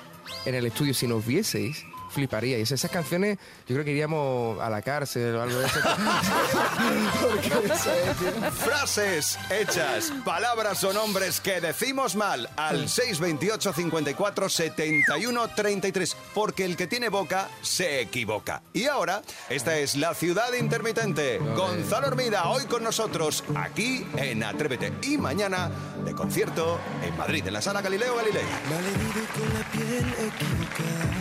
en 0.44 0.54
el 0.54 0.66
estudio, 0.66 0.94
si 0.94 1.06
nos 1.06 1.24
vieseis, 1.24 1.84
fliparíais. 2.10 2.70
Esas 2.70 2.90
canciones, 2.90 3.38
yo 3.66 3.74
creo 3.74 3.84
que 3.84 3.90
iríamos 3.92 4.60
a 4.60 4.68
la 4.70 4.82
cárcel 4.82 5.34
o 5.36 5.42
algo 5.42 5.58
de 5.58 5.66
eso. 5.66 5.80
Porque 7.20 7.48
eso 7.72 7.90
es- 7.92 8.54
Frases 8.54 9.38
hechas, 9.50 10.12
palabras 10.24 10.82
o 10.84 10.92
nombres 10.92 11.40
que 11.40 11.60
decimos 11.60 12.16
mal 12.16 12.48
al 12.56 12.88
628 12.88 13.72
54 13.72 14.48
71 14.48 15.48
33, 15.54 16.16
porque 16.34 16.64
el 16.64 16.76
que 16.76 16.86
tiene 16.86 17.08
boca 17.08 17.48
se 17.62 18.00
equivoca. 18.00 18.62
Y 18.72 18.86
ahora, 18.86 19.22
esta 19.48 19.76
es 19.78 19.96
la 19.96 20.14
ciudad 20.14 20.52
intermitente. 20.54 21.38
Gonzalo 21.38 22.06
Hermida, 22.08 22.48
hoy 22.48 22.64
con 22.66 22.82
nosotros, 22.84 23.44
aquí 23.56 24.06
en 24.16 24.42
Atrévete. 24.42 24.92
Y 25.02 25.18
mañana, 25.18 25.70
de 26.04 26.12
concierto 26.12 26.78
en 27.02 27.16
Madrid, 27.16 27.46
en 27.46 27.52
la 27.52 27.62
sala 27.62 27.82
Galileo 27.82 28.16
Galilei. 28.16 28.44
con 28.44 29.54
la 29.54 29.70
piel 29.70 30.06
equivocada. 30.28 31.17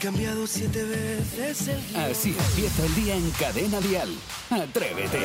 Cambiado 0.00 0.46
siete 0.46 0.82
veces 0.82 1.68
el 1.68 1.96
Así 1.96 2.30
empieza 2.30 2.86
el 2.86 2.94
día 2.94 3.16
en 3.16 3.30
Cadena 3.32 3.80
Dial. 3.80 4.08
Atrévete. 4.48 5.18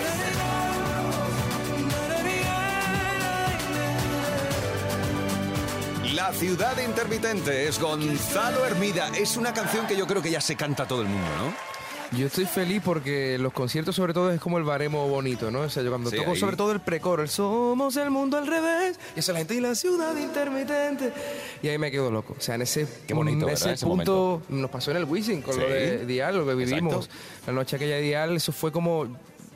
La 6.13 6.25
La 6.25 6.33
ciudad 6.33 6.77
intermitente 6.79 7.67
es 7.67 7.79
Gonzalo 7.79 8.65
Hermida. 8.65 9.09
Es 9.15 9.37
una 9.37 9.53
canción 9.53 9.85
que 9.85 9.95
yo 9.95 10.07
creo 10.07 10.21
que 10.21 10.31
ya 10.31 10.41
se 10.41 10.55
canta 10.55 10.87
todo 10.87 11.03
el 11.03 11.07
mundo, 11.07 11.29
¿no? 11.37 11.74
Yo 12.11 12.27
estoy 12.27 12.45
feliz 12.45 12.81
porque 12.83 13.37
los 13.37 13.51
conciertos 13.53 13.95
sobre 13.95 14.13
todo 14.13 14.31
es 14.31 14.39
como 14.39 14.57
el 14.57 14.63
baremo 14.63 15.07
bonito, 15.07 15.51
¿no? 15.51 15.61
O 15.61 15.69
sea, 15.69 15.83
yo 15.83 15.89
cuando 15.89 16.09
Sí, 16.09 16.17
toco 16.17 16.31
ahí. 16.31 16.37
sobre 16.39 16.55
todo 16.55 16.71
el 16.71 16.79
precoro, 16.81 17.23
el 17.23 17.29
somos 17.29 17.95
el 17.97 18.11
mundo 18.11 18.37
al 18.37 18.47
revés, 18.47 18.99
y 19.15 19.19
esa 19.19 19.33
la 19.33 19.39
gente 19.39 19.55
y 19.55 19.59
la 19.59 19.75
ciudad 19.75 20.15
intermitente. 20.15 21.11
Y 21.61 21.67
ahí 21.67 21.77
me 21.77 21.91
quedo 21.91 22.11
loco. 22.11 22.35
O 22.37 22.41
sea, 22.41 22.55
en 22.55 22.61
ese, 22.61 22.87
Qué 23.07 23.13
bonito, 23.13 23.47
en 23.47 23.53
ese 23.53 23.73
Ese 23.73 23.85
punto 23.85 24.41
nos 24.49 24.69
pasó 24.69 24.91
en 24.91 24.97
el 24.97 25.05
Wizzing 25.05 25.41
con 25.41 25.57
lo 25.59 25.65
Sí. 25.65 25.71
de 25.71 26.05
Dial, 26.05 26.37
lo 26.37 26.45
que 26.45 26.53
vivimos. 26.55 27.05
Exacto. 27.05 27.15
La 27.47 27.53
noche 27.53 27.75
aquella 27.75 27.95
de 27.95 28.01
Dial, 28.01 28.35
eso 28.35 28.51
fue 28.51 28.71
como 28.71 29.07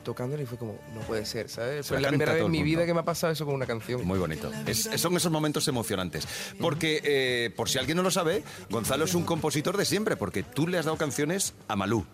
tocándole 0.02 0.42
y 0.42 0.46
fue 0.46 0.56
como, 0.58 0.78
no 0.94 1.00
puede 1.02 1.26
ser, 1.26 1.48
¿sabes? 1.50 1.84
Se 1.86 1.92
Fue 1.92 2.00
la 2.00 2.08
primera 2.08 2.32
vez 2.32 2.42
en 2.42 2.50
mi 2.50 2.62
vida 2.62 2.86
que 2.86 2.94
me 2.94 3.00
ha 3.00 3.04
pasado 3.04 3.32
eso 3.34 3.44
con 3.44 3.54
una 3.54 3.66
canción. 3.66 4.02
Muy 4.06 4.18
bonito. 4.18 4.50
Es- 4.66 4.88
son 4.96 5.14
esos 5.16 5.30
momentos 5.30 5.68
emocionantes. 5.68 6.26
Porque, 6.58 7.00
eh, 7.04 7.50
por 7.54 7.68
si 7.68 7.78
alguien 7.78 7.96
no 7.98 8.02
lo 8.02 8.10
sabe, 8.10 8.42
Gonzalo 8.70 9.04
es 9.04 9.14
un 9.14 9.24
compositor 9.24 9.76
de 9.76 9.84
siempre, 9.84 10.16
porque 10.16 10.42
tú 10.42 10.66
le 10.66 10.78
has 10.78 10.86
dado 10.86 10.96
canciones 10.96 11.52
a 11.68 11.76
Malú. 11.76 12.06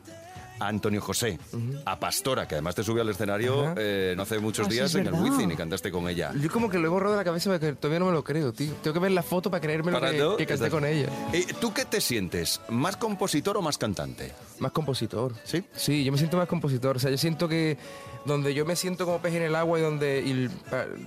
A 0.58 0.68
Antonio 0.68 1.00
José, 1.00 1.38
a 1.84 1.98
Pastora, 2.00 2.48
que 2.48 2.54
además 2.54 2.74
te 2.74 2.82
subió 2.82 3.02
al 3.02 3.08
escenario 3.10 3.74
eh, 3.76 4.14
no 4.16 4.22
hace 4.22 4.38
muchos 4.38 4.66
Ah, 4.66 4.70
días 4.70 4.94
en 4.94 5.06
el. 5.06 5.12
Wizzing 5.14 5.50
y 5.50 5.56
cantaste 5.56 5.90
con 5.90 6.08
ella. 6.08 6.32
Yo 6.40 6.50
como 6.50 6.70
que 6.70 6.78
lo 6.78 6.86
he 6.86 6.88
borrado 6.88 7.12
de 7.12 7.18
la 7.18 7.24
cabeza 7.24 7.50
porque 7.50 7.74
todavía 7.74 7.98
no 7.98 8.06
me 8.06 8.12
lo 8.12 8.24
creo, 8.24 8.52
tío. 8.52 8.72
Tengo 8.82 8.94
que 8.94 9.00
ver 9.00 9.12
la 9.12 9.22
foto 9.22 9.50
para 9.50 9.60
creerme 9.60 9.92
lo 9.92 10.00
que, 10.36 10.46
canté 10.46 10.70
con 10.70 10.84
ella. 10.84 11.08
Eh, 11.32 11.46
¿Tú 11.60 11.72
qué 11.74 11.84
te 11.84 12.00
sientes? 12.00 12.60
¿Más 12.70 12.96
compositor 12.96 13.56
o 13.56 13.62
más 13.62 13.76
cantante? 13.78 14.32
Más 14.58 14.72
compositor. 14.72 15.34
¿Sí? 15.44 15.62
Sí, 15.74 16.04
yo 16.04 16.12
me 16.12 16.18
siento 16.18 16.36
más 16.36 16.48
compositor. 16.48 16.96
O 16.96 16.98
sea, 16.98 17.10
yo 17.10 17.18
siento 17.18 17.48
que 17.48 17.76
donde 18.24 18.54
yo 18.54 18.64
me 18.64 18.76
siento 18.76 19.04
como 19.04 19.18
pez 19.20 19.34
en 19.34 19.42
el 19.42 19.54
agua 19.54 19.78
y 19.78 19.82
donde, 19.82 20.20
y 20.20 20.48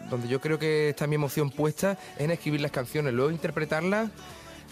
donde 0.10 0.28
yo 0.28 0.40
creo 0.40 0.58
que 0.60 0.90
está 0.90 1.06
mi 1.08 1.16
emoción 1.16 1.50
puesta 1.50 1.98
es 2.18 2.24
en 2.24 2.32
escribir 2.32 2.62
las 2.62 2.72
canciones. 2.72 3.14
Luego 3.14 3.32
interpretarlas, 3.32 4.10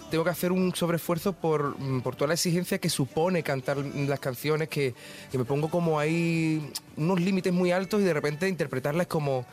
tengo 0.09 0.23
que 0.23 0.29
hacer 0.29 0.51
un 0.51 0.73
sobreesfuerzo 0.73 1.33
por, 1.33 1.79
mm, 1.79 2.01
por 2.01 2.15
toda 2.15 2.29
la 2.29 2.33
exigencia 2.35 2.77
que 2.77 2.89
supone 2.89 3.43
cantar 3.43 3.77
las 3.77 4.19
canciones, 4.19 4.69
que, 4.69 4.93
que 5.31 5.37
me 5.37 5.45
pongo 5.45 5.69
como 5.69 5.99
ahí 5.99 6.71
unos 6.95 7.19
límites 7.21 7.53
muy 7.53 7.71
altos 7.71 8.01
y 8.01 8.03
de 8.03 8.13
repente 8.13 8.47
interpretarlas 8.47 9.07
como 9.07 9.45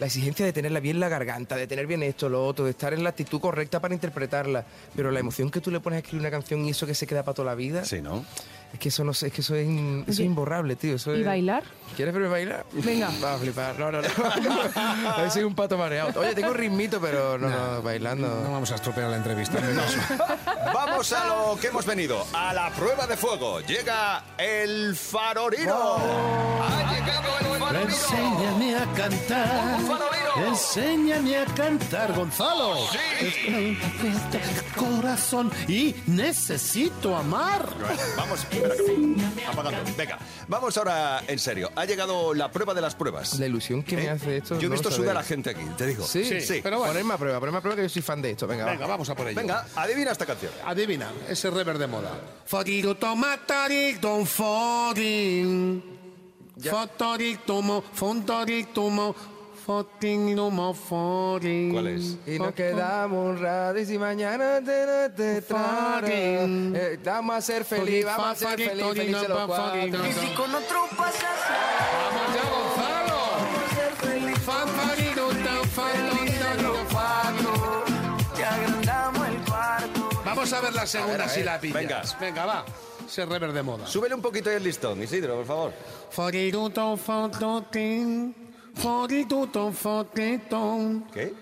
la 0.00 0.06
exigencia 0.06 0.44
de 0.44 0.52
tenerla 0.52 0.80
bien 0.80 0.98
la 0.98 1.08
garganta, 1.08 1.56
de 1.56 1.66
tener 1.66 1.86
bien 1.86 2.02
esto, 2.02 2.28
lo 2.28 2.44
otro, 2.44 2.64
de 2.64 2.72
estar 2.72 2.92
en 2.92 3.04
la 3.04 3.10
actitud 3.10 3.40
correcta 3.40 3.80
para 3.80 3.94
interpretarla. 3.94 4.64
Pero 4.96 5.10
la 5.10 5.20
emoción 5.20 5.50
que 5.50 5.60
tú 5.60 5.70
le 5.70 5.80
pones 5.80 5.98
a 5.98 6.00
escribir 6.00 6.22
una 6.22 6.30
canción 6.30 6.64
y 6.64 6.70
eso 6.70 6.86
que 6.86 6.94
se 6.94 7.06
queda 7.06 7.22
para 7.22 7.34
toda 7.34 7.46
la 7.46 7.54
vida. 7.54 7.84
Sí, 7.84 8.00
¿no? 8.02 8.24
Es 8.72 8.78
que 8.78 8.88
eso 8.88 9.04
no 9.04 9.12
sé, 9.12 9.26
es 9.28 9.32
que 9.34 9.42
eso 9.42 9.54
es, 9.54 9.66
in- 9.66 10.02
eso 10.08 10.22
es 10.22 10.26
imborrable, 10.26 10.76
tío. 10.76 10.96
Eso 10.96 11.14
¿Y 11.14 11.20
es- 11.20 11.26
bailar? 11.26 11.62
¿Quieres 11.94 12.14
verme 12.14 12.28
bailar? 12.30 12.64
Venga. 12.72 13.10
Va 13.22 13.34
a 13.34 13.38
flipar. 13.38 13.78
No, 13.78 13.92
no, 13.92 14.00
no. 14.00 14.08
a 15.10 15.20
ver, 15.20 15.30
soy 15.30 15.42
un 15.44 15.54
pato 15.54 15.76
mareado. 15.76 16.18
Oye, 16.20 16.34
tengo 16.34 16.54
ritmito, 16.54 16.98
pero 17.00 17.36
no, 17.36 17.50
no, 17.50 17.82
bailando. 17.82 18.26
No 18.42 18.50
vamos 18.50 18.72
a 18.72 18.76
estropear 18.76 19.10
la 19.10 19.16
entrevista. 19.18 19.58
Vamos 20.72 21.12
a 21.12 21.26
lo 21.26 21.58
que 21.60 21.66
hemos 21.68 21.84
venido, 21.84 22.24
a 22.32 22.54
la 22.54 22.70
prueba 22.70 23.06
de 23.06 23.16
fuego. 23.16 23.60
Llega 23.60 24.24
el 24.38 24.96
faroriro. 24.96 25.96
Ha 26.62 26.92
llegado 26.94 27.38
el 27.40 27.60
faroriro. 27.60 27.90
Enséñame 27.90 28.76
a 28.76 28.86
cantar. 28.94 29.78
Enséñame 30.36 31.36
a 31.36 31.44
cantar, 31.44 32.14
Gonzalo. 32.14 32.74
Al 32.76 33.76
corazón 34.76 35.50
y 35.68 35.94
necesito 36.06 37.14
amar. 37.16 37.68
Vamos, 38.16 38.40
espera 38.40 38.74
que 38.74 38.82
voy 38.82 39.16
apagando. 39.46 39.78
Venga, 39.96 40.18
vamos 40.48 40.76
ahora 40.78 41.22
en 41.26 41.38
serio. 41.38 41.70
Ha 41.76 41.84
llegado 41.84 42.32
la 42.34 42.50
prueba 42.50 42.72
de 42.72 42.80
las 42.80 42.94
pruebas. 42.94 43.38
La 43.38 43.46
ilusión 43.46 43.82
que 43.82 43.96
me 43.96 44.04
¿Eh? 44.04 44.10
hace 44.10 44.36
esto. 44.38 44.54
Yo 44.58 44.66
he 44.66 44.70
no 44.70 44.72
visto 44.72 44.90
sudar 44.90 45.16
a 45.16 45.22
sabéis. 45.22 45.28
gente 45.28 45.50
aquí, 45.50 45.64
te 45.76 45.86
digo. 45.86 46.04
Sí, 46.06 46.24
sí. 46.40 46.60
pero 46.62 46.78
bueno. 46.78 46.92
Ponerme 46.92 47.14
a 47.14 47.18
prueba, 47.18 47.38
ponerme 47.38 47.58
a 47.58 47.60
prueba 47.60 47.76
que 47.76 47.82
yo 47.82 47.88
soy 47.88 48.02
fan 48.02 48.22
de 48.22 48.30
esto. 48.30 48.46
Venga, 48.46 48.64
Venga, 48.64 48.86
va. 48.86 48.92
vamos 48.92 49.08
a 49.10 49.14
por 49.14 49.26
ello. 49.28 49.36
Venga, 49.36 49.66
adivina 49.76 50.12
esta 50.12 50.24
canción. 50.26 50.52
Adivina, 50.64 51.10
ese 51.28 51.50
rever 51.50 51.76
de 51.78 51.86
moda. 51.86 52.10
Fotorictumo, 52.46 53.42
fontorictumo, 57.92 59.12
fotinumo 59.14 59.14
forin. 59.14 59.31
¿Cuál 61.72 61.86
es? 61.88 62.16
Y 62.26 62.38
nos 62.38 62.52
quedamos 62.52 63.30
honrados 63.30 63.90
y 63.90 63.98
mañana 63.98 64.60
te. 64.64 65.40
Eh, 66.76 66.98
vamos 67.04 67.36
a 67.36 67.40
ser 67.40 67.64
felices, 67.64 68.04
vamos 68.04 68.26
a 68.26 68.34
ser 68.34 68.58
felices, 68.60 68.94
felices 68.96 69.28
los 69.28 69.46
cuatro. 69.46 69.80
con 70.36 70.54
otro 70.54 70.80
pasas 70.96 71.22
¡Vamos 72.02 72.34
ya, 72.34 72.42
Gonzalo! 72.50 73.22
Agrandamos 78.44 79.28
el 79.28 79.36
cuarto. 79.44 80.08
Vamos 80.24 80.52
a 80.52 80.60
ver 80.60 80.74
la 80.74 80.86
segunda 80.86 81.14
A 81.14 81.16
ver, 81.18 81.26
a 81.26 81.28
si 81.28 81.42
la 81.42 81.60
pillas. 81.60 81.74
venga. 81.74 82.02
Venga, 82.20 82.46
va. 82.46 82.64
Ese 83.06 83.24
rever 83.26 83.52
de 83.52 83.62
moda. 83.62 83.86
Súbele 83.86 84.14
un 84.14 84.22
poquito 84.22 84.50
el 84.50 84.62
listón, 84.62 85.02
Isidro, 85.02 85.36
por 85.36 85.46
favor. 85.46 85.72
¿Qué? 91.12 91.34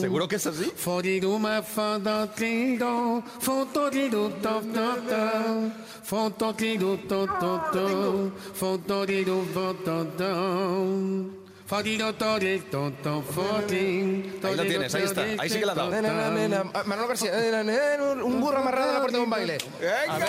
¿Seguro 0.00 0.28
que 0.28 0.36
es 0.36 0.46
así? 0.46 0.72
Foriruma, 0.76 1.62
fodotiro. 1.62 3.22
Fotoriru. 3.40 4.30
Fototiru. 6.04 6.98
Fotoriru. 8.54 9.44
Ahí 14.42 14.56
lo 14.56 14.62
tienes, 14.64 14.94
ahí 14.94 15.02
está. 15.02 15.22
Ahí 15.22 15.50
sí 15.50 15.58
que 15.60 15.66
la. 15.66 15.74
Ah, 16.74 16.82
Manolo 16.86 17.08
García, 17.08 17.30
un 18.24 18.40
burro 18.40 18.58
amarrado 18.58 18.90
a 18.90 18.94
la 18.94 19.00
puerta 19.00 19.18
de 19.18 19.24
un 19.24 19.30
baile. 19.30 19.58
¿Para 20.06 20.26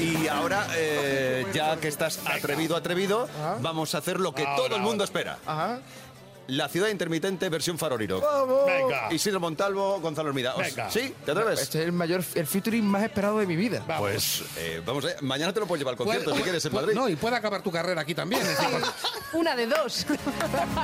Y 0.00 0.28
ahora, 0.28 0.66
eh, 0.76 1.46
ya 1.52 1.76
que 1.76 1.88
estás 1.88 2.20
atrevido, 2.26 2.76
atrevido, 2.76 3.28
vamos 3.60 3.94
a 3.94 3.98
hacer 3.98 4.20
lo 4.20 4.34
que 4.34 4.44
todo 4.56 4.76
el 4.76 4.82
mundo 4.82 5.04
espera. 5.04 5.38
Ajá. 5.46 5.78
La 6.48 6.68
ciudad 6.68 6.88
intermitente 6.88 7.48
versión 7.48 7.78
faroriro. 7.78 8.20
¡Vamos! 8.20 8.66
Venga. 8.66 9.12
Isidro 9.12 9.40
Montalvo, 9.40 10.00
Gonzalo 10.00 10.28
Hermida. 10.28 10.54
Venga. 10.56 10.90
¿Sí? 10.90 11.14
¿Te 11.24 11.30
atreves? 11.30 11.60
Este 11.62 11.80
es 11.80 11.84
el 11.86 11.92
mayor, 11.92 12.22
el 12.34 12.46
featuring 12.46 12.84
más 12.84 13.02
esperado 13.02 13.38
de 13.38 13.46
mi 13.46 13.56
vida. 13.56 13.82
Pues 13.98 14.42
eh, 14.58 14.82
vamos, 14.84 15.04
eh, 15.04 15.16
mañana 15.22 15.52
te 15.52 15.60
lo 15.60 15.66
puedo 15.66 15.78
llevar 15.78 15.92
al 15.92 15.98
concierto 15.98 16.34
si 16.34 16.42
quieres 16.42 16.64
en 16.64 16.74
Madrid. 16.74 16.94
No, 16.94 17.08
y 17.08 17.16
puede 17.16 17.36
acabar 17.36 17.62
tu 17.62 17.70
carrera 17.70 18.02
aquí 18.02 18.14
también. 18.14 18.42
es 18.42 18.48
decir, 18.48 18.68
Una 19.34 19.56
de 19.56 19.66
dos. 19.66 20.06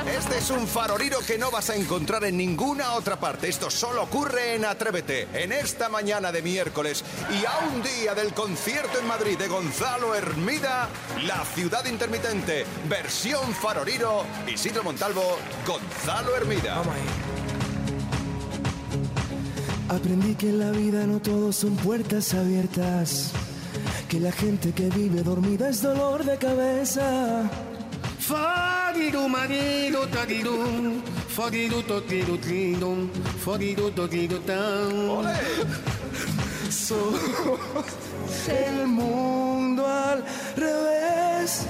Este 0.07 0.39
es 0.39 0.51
un 0.51 0.67
faroriro 0.67 1.19
que 1.27 1.39
no 1.39 1.51
vas 1.51 1.71
a 1.71 1.77
encontrar 1.77 2.25
en 2.25 2.37
ninguna 2.37 2.95
otra 2.95 3.19
parte. 3.19 3.49
Esto 3.49 3.71
solo 3.71 4.03
ocurre 4.03 4.55
en 4.55 4.65
Atrévete, 4.65 5.29
en 5.33 5.53
esta 5.53 5.89
mañana 5.89 6.33
de 6.33 6.43
miércoles 6.43 7.05
y 7.31 7.45
a 7.45 7.59
un 7.73 7.83
día 7.83 8.15
del 8.15 8.33
concierto 8.33 8.99
en 8.99 9.07
Madrid 9.07 9.39
de 9.39 9.47
Gonzalo 9.47 10.15
Hermida, 10.15 10.89
La 11.27 11.45
Ciudad 11.45 11.85
Intermitente, 11.87 12.65
versión 12.89 13.55
faroriro, 13.55 14.25
Isidro 14.49 14.83
Montalvo, 14.83 15.39
Gonzalo 15.67 16.37
Hermida. 16.37 16.77
Vamos 16.77 16.95
ahí. 16.95 17.41
Aprendí 19.89 20.35
que 20.37 20.51
en 20.51 20.59
la 20.61 20.71
vida 20.71 21.05
no 21.07 21.21
todo 21.21 21.53
son 21.53 21.75
puertas 21.77 22.33
abiertas, 22.35 23.33
que 24.09 24.21
la 24.21 24.31
gente 24.31 24.73
que 24.73 24.89
vive 24.89 25.23
dormida 25.23 25.69
es 25.69 25.83
dolor 25.83 26.25
de 26.25 26.39
cabeza. 26.39 27.51
Fariru, 28.21 29.29
mariru, 29.29 30.07
tariru. 30.07 31.03
Fariru, 31.29 31.83
totiru, 31.83 32.39
triru. 32.39 33.09
Fariru, 33.45 33.91
totiru, 33.91 34.39
tan. 34.41 35.25
Sos 36.71 37.15
el 38.49 38.87
mundo 38.87 39.85
al 39.87 40.25
revés 40.57 41.67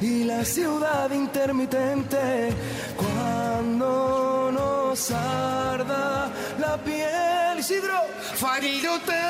y 0.00 0.24
la 0.24 0.44
ciudad 0.44 1.10
intermitente 1.10 2.52
cuando 2.96 4.50
nos 4.52 5.10
arda 5.10 6.30
la 6.58 6.76
piel. 6.78 7.58
Isidro, 7.58 8.00
Fariru, 8.34 8.98
te. 9.06 9.22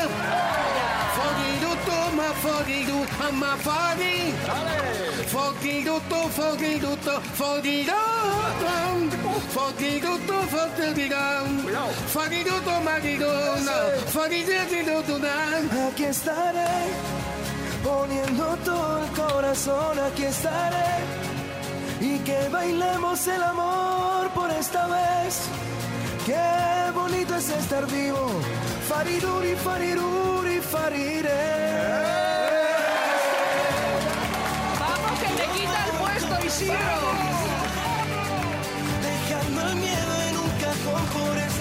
Fariru, 1.16 1.72
toma, 1.86 2.28
fariru, 2.44 3.06
ama, 3.28 3.56
fari. 3.56 4.34
Fariru, 5.32 6.00
to, 12.64 12.80
mariru, 12.84 13.26
no. 13.66 13.78
Fariru, 14.14 14.58
tiru, 14.70 15.02
tu, 15.02 15.18
tan. 15.20 15.88
aquí 15.88 16.04
estaré 16.04 17.35
poniendo 17.82 18.56
todo 18.64 18.98
el 19.04 19.10
corazón. 19.12 19.98
Aquí 19.98 20.24
estaré 20.24 20.92
y 22.00 22.18
que 22.20 22.48
bailemos 22.50 23.26
el 23.26 23.42
amor 23.42 24.28
por 24.30 24.50
esta 24.50 24.86
vez. 24.86 25.48
Qué 26.26 26.90
bonito 26.94 27.36
es 27.36 27.48
estar 27.48 27.86
vivo. 27.86 28.28
Fariruri, 28.88 29.54
fariruri, 29.56 30.60
farire. 30.60 31.40
¡Vamos, 34.80 35.14
que 35.20 35.28
te 35.38 35.46
quita 35.56 35.78
el 35.86 35.92
puesto, 36.02 36.46
Isidro! 36.46 36.98
Dejando 39.08 39.60
el 39.68 39.76
miedo 39.76 40.12
en 40.28 40.34
un 40.44 40.50
cajón 40.64 41.04
por 41.16 41.36
esta 41.38 41.55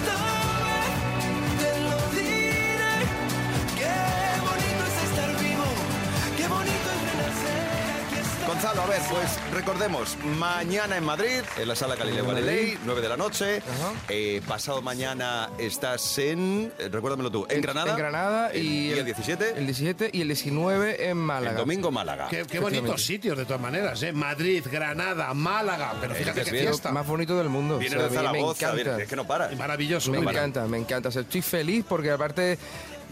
Gonzalo, 8.56 8.80
a 8.80 8.86
ver, 8.86 9.02
pues 9.10 9.38
recordemos, 9.52 10.16
mañana 10.38 10.96
en 10.96 11.04
Madrid, 11.04 11.42
en 11.58 11.68
la 11.68 11.76
sala 11.76 11.94
Galileo. 11.94 12.24
Galilei, 12.26 12.78
9 12.86 13.02
de 13.02 13.08
la 13.10 13.16
noche. 13.18 13.60
Eh, 14.08 14.40
pasado 14.48 14.80
mañana 14.80 15.50
estás 15.58 16.16
en, 16.16 16.72
eh, 16.78 16.88
recuérdamelo 16.90 17.30
tú, 17.30 17.46
en 17.50 17.60
Granada. 17.60 17.90
En 17.90 17.98
Granada 17.98 18.50
el 18.52 18.64
y 18.64 18.88
día 18.88 18.96
el- 19.00 19.04
17. 19.04 19.50
El 19.58 19.66
17 19.66 20.08
y 20.10 20.22
el 20.22 20.28
19 20.28 21.06
en 21.10 21.18
Málaga. 21.18 21.50
El 21.50 21.56
domingo 21.58 21.90
Málaga. 21.90 22.28
Qué, 22.30 22.46
qué 22.50 22.58
bonitos 22.58 23.04
sitios, 23.04 23.36
de 23.36 23.44
todas 23.44 23.60
maneras, 23.60 24.02
¿eh? 24.02 24.12
Madrid, 24.14 24.64
Granada, 24.72 25.34
Málaga. 25.34 25.92
Pero 26.00 26.14
fíjate 26.14 26.42
qué 26.44 26.50
fiesta. 26.50 26.90
Más 26.92 27.06
bonito 27.06 27.36
del 27.36 27.50
mundo. 27.50 27.76
Viene 27.76 27.96
O 27.96 27.98
sea, 27.98 28.08
de 28.08 28.16
a 28.16 28.20
mí 28.22 28.26
Zaragoza, 28.38 28.72
me 28.72 28.80
encanta. 28.80 29.02
es 29.02 29.08
que 29.10 29.16
no 29.16 29.26
para. 29.26 29.50
Maravilloso. 29.50 30.10
Me 30.10 30.16
no 30.20 30.24
para. 30.24 30.38
encanta, 30.38 30.66
me 30.66 30.78
encanta. 30.78 31.10
O 31.10 31.12
sea, 31.12 31.20
estoy 31.20 31.42
feliz 31.42 31.84
porque 31.86 32.10
aparte 32.10 32.58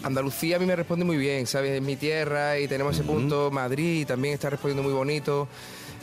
Andalucía 0.03 0.57
a 0.57 0.59
mí 0.59 0.67
me 0.67 0.77
responde 0.77 1.05
muy 1.05 1.17
bien, 1.17 1.47
¿sabes? 1.47 1.73
Es 1.73 1.83
mi 1.83 1.97
tierra 1.97 2.59
y 2.59 2.69
tenemos 2.69 2.95
ese 2.95 3.05
punto. 3.05 3.51
Madrid 3.51 4.07
también 4.07 4.35
está 4.35 4.51
respondiendo 4.51 4.83
muy 4.83 4.93
bonito. 4.93 5.49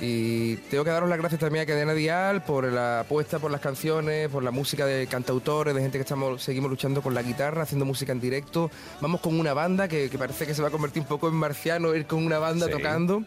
Y 0.03 0.55
tengo 0.71 0.83
que 0.83 0.89
daros 0.89 1.07
las 1.07 1.19
gracias 1.19 1.39
también 1.39 1.61
a 1.61 1.65
Cadena 1.67 1.93
Dial 1.93 2.43
por 2.43 2.63
la 2.71 3.01
apuesta 3.01 3.37
por 3.37 3.51
las 3.51 3.61
canciones, 3.61 4.29
por 4.29 4.41
la 4.41 4.49
música 4.49 4.87
de 4.87 5.05
cantautores, 5.05 5.75
de 5.75 5.81
gente 5.81 5.99
que 5.99 6.01
estamos 6.01 6.41
seguimos 6.41 6.71
luchando 6.71 7.03
con 7.03 7.13
la 7.13 7.21
guitarra, 7.21 7.61
haciendo 7.63 7.85
música 7.85 8.11
en 8.11 8.19
directo. 8.19 8.71
Vamos 8.99 9.21
con 9.21 9.39
una 9.39 9.53
banda 9.53 9.87
que, 9.87 10.09
que 10.09 10.17
parece 10.17 10.47
que 10.47 10.55
se 10.55 10.61
va 10.63 10.69
a 10.69 10.71
convertir 10.71 11.03
un 11.03 11.07
poco 11.07 11.27
en 11.27 11.35
marciano, 11.35 11.93
ir 11.93 12.07
con 12.07 12.25
una 12.25 12.39
banda 12.39 12.65
Sí. 12.65 12.71
tocando. 12.71 13.21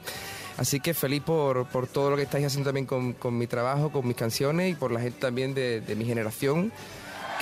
Así 0.56 0.80
que 0.80 0.94
feliz 0.94 1.22
por, 1.22 1.66
por 1.66 1.86
todo 1.86 2.10
lo 2.10 2.16
que 2.16 2.22
estáis 2.22 2.46
haciendo 2.46 2.68
también 2.68 2.86
con, 2.86 3.12
con 3.12 3.38
mi 3.38 3.46
trabajo, 3.46 3.92
con 3.92 4.06
mis 4.08 4.16
canciones 4.16 4.72
y 4.72 4.74
por 4.74 4.90
la 4.90 5.00
gente 5.00 5.20
también 5.20 5.54
de, 5.54 5.80
de 5.80 5.94
mi 5.94 6.04
generación 6.04 6.72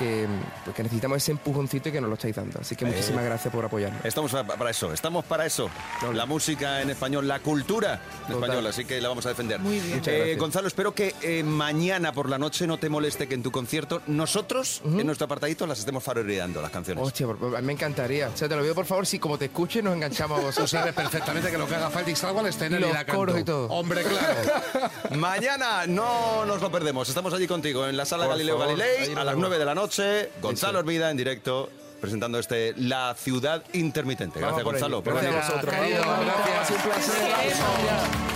que, 0.02 0.26
pues, 0.64 0.76
que 0.76 0.82
necesitamos 0.82 1.16
ese 1.18 1.32
empujoncito 1.32 1.88
y 1.88 1.92
que 1.92 2.00
nos 2.00 2.08
lo 2.10 2.14
estáis 2.14 2.34
dando. 2.36 2.60
Así 2.60 2.74
que 2.76 2.84
muchísimas 2.84 3.24
gracias 3.24 3.52
por 3.52 3.64
apoyarnos. 3.64 4.04
Estamos 4.04 4.32
pa- 4.32 4.44
para 4.44 4.70
eso, 4.70 4.92
estamos 4.92 5.24
para 5.24 5.46
eso. 5.46 5.70
La 6.12 6.26
música 6.26 6.80
en 6.82 6.90
español, 6.90 7.28
la 7.28 7.40
cultura 7.40 7.94
en 7.94 8.32
Total. 8.34 8.42
español, 8.50 8.66
así 8.66 8.84
que 8.84 9.00
la 9.00 9.08
vamos 9.08 9.24
a 9.26 9.30
defender. 9.30 9.60
Muy 9.60 9.78
bien. 9.78 9.96
Muchas 9.98 10.08
Eh, 10.14 10.16
gracias. 10.18 10.38
Gonzalo, 10.38 10.68
espero 10.68 10.94
que 10.94 11.14
eh, 11.22 11.42
mañana 11.44 12.12
por 12.12 12.28
la 12.28 12.38
noche 12.38 12.66
no 12.66 12.78
te 12.78 12.88
moleste 12.88 13.28
que 13.28 13.34
en 13.34 13.42
tu 13.42 13.50
concierto 13.52 14.02
nosotros, 14.06 14.82
en 14.84 15.06
nuestro 15.06 15.26
apartadito, 15.26 15.66
las 15.66 15.78
estemos 15.78 16.02
faroreando 16.02 16.60
las 16.60 16.70
canciones. 16.70 17.04
Hostia, 17.04 17.26
por- 17.26 17.38
por- 17.38 17.62
me 17.62 17.72
encantaría. 17.72 18.28
O 18.28 18.36
sea, 18.36 18.48
te 18.48 18.56
lo 18.56 18.62
pido 18.62 18.74
por 18.74 18.86
favor, 18.86 19.06
si 19.06 19.18
como 19.18 19.38
te 19.38 19.46
escuche 19.46 19.82
nos 19.82 19.94
enganchamos 19.94 20.38
a 20.38 20.42
vosotros. 20.42 20.70
sabes 20.70 20.92
perfectamente 20.94 21.50
que 21.50 21.58
lo 21.58 21.66
que 21.68 21.74
haga 21.76 21.90
falta 21.90 22.10
y 22.10 22.16
salgo 22.16 22.40
al 22.40 22.46
escenario 22.46 22.88
Y 22.88 22.92
la 22.92 23.04
canto. 23.04 23.14
coros 23.14 23.38
y 23.38 23.44
todo. 23.44 23.66
Hombre, 23.68 24.02
claro. 24.02 24.90
Mañana 25.16 25.86
no 25.86 26.44
nos 26.46 26.60
lo 26.60 26.70
perdemos. 26.70 27.08
Estamos 27.08 27.32
allí 27.34 27.46
contigo 27.46 27.86
en 27.86 27.96
la 27.96 28.04
sala 28.04 28.24
Por 28.24 28.32
Galileo 28.34 28.58
favor, 28.58 28.76
Galilei 28.78 29.12
a 29.12 29.24
las 29.24 29.26
vemos. 29.34 29.40
9 29.40 29.58
de 29.58 29.64
la 29.64 29.74
noche. 29.74 29.91
Gonzalo 30.40 30.78
Hermida 30.80 31.10
en 31.10 31.16
directo 31.16 31.70
presentando 32.00 32.38
este 32.38 32.74
La 32.76 33.14
ciudad 33.16 33.62
intermitente. 33.74 34.40
Gracias, 34.40 34.62
por 34.64 34.72
Gonzalo. 34.72 35.02
por 35.02 35.12
Gracias 35.14 35.34
a 35.34 35.36
venir. 35.36 35.52
vosotros. 35.54 35.74
querido, 35.80 36.00
Vamos, 36.04 36.26
gracias. 36.26 36.70
un 36.70 36.90
placer. 36.90 38.32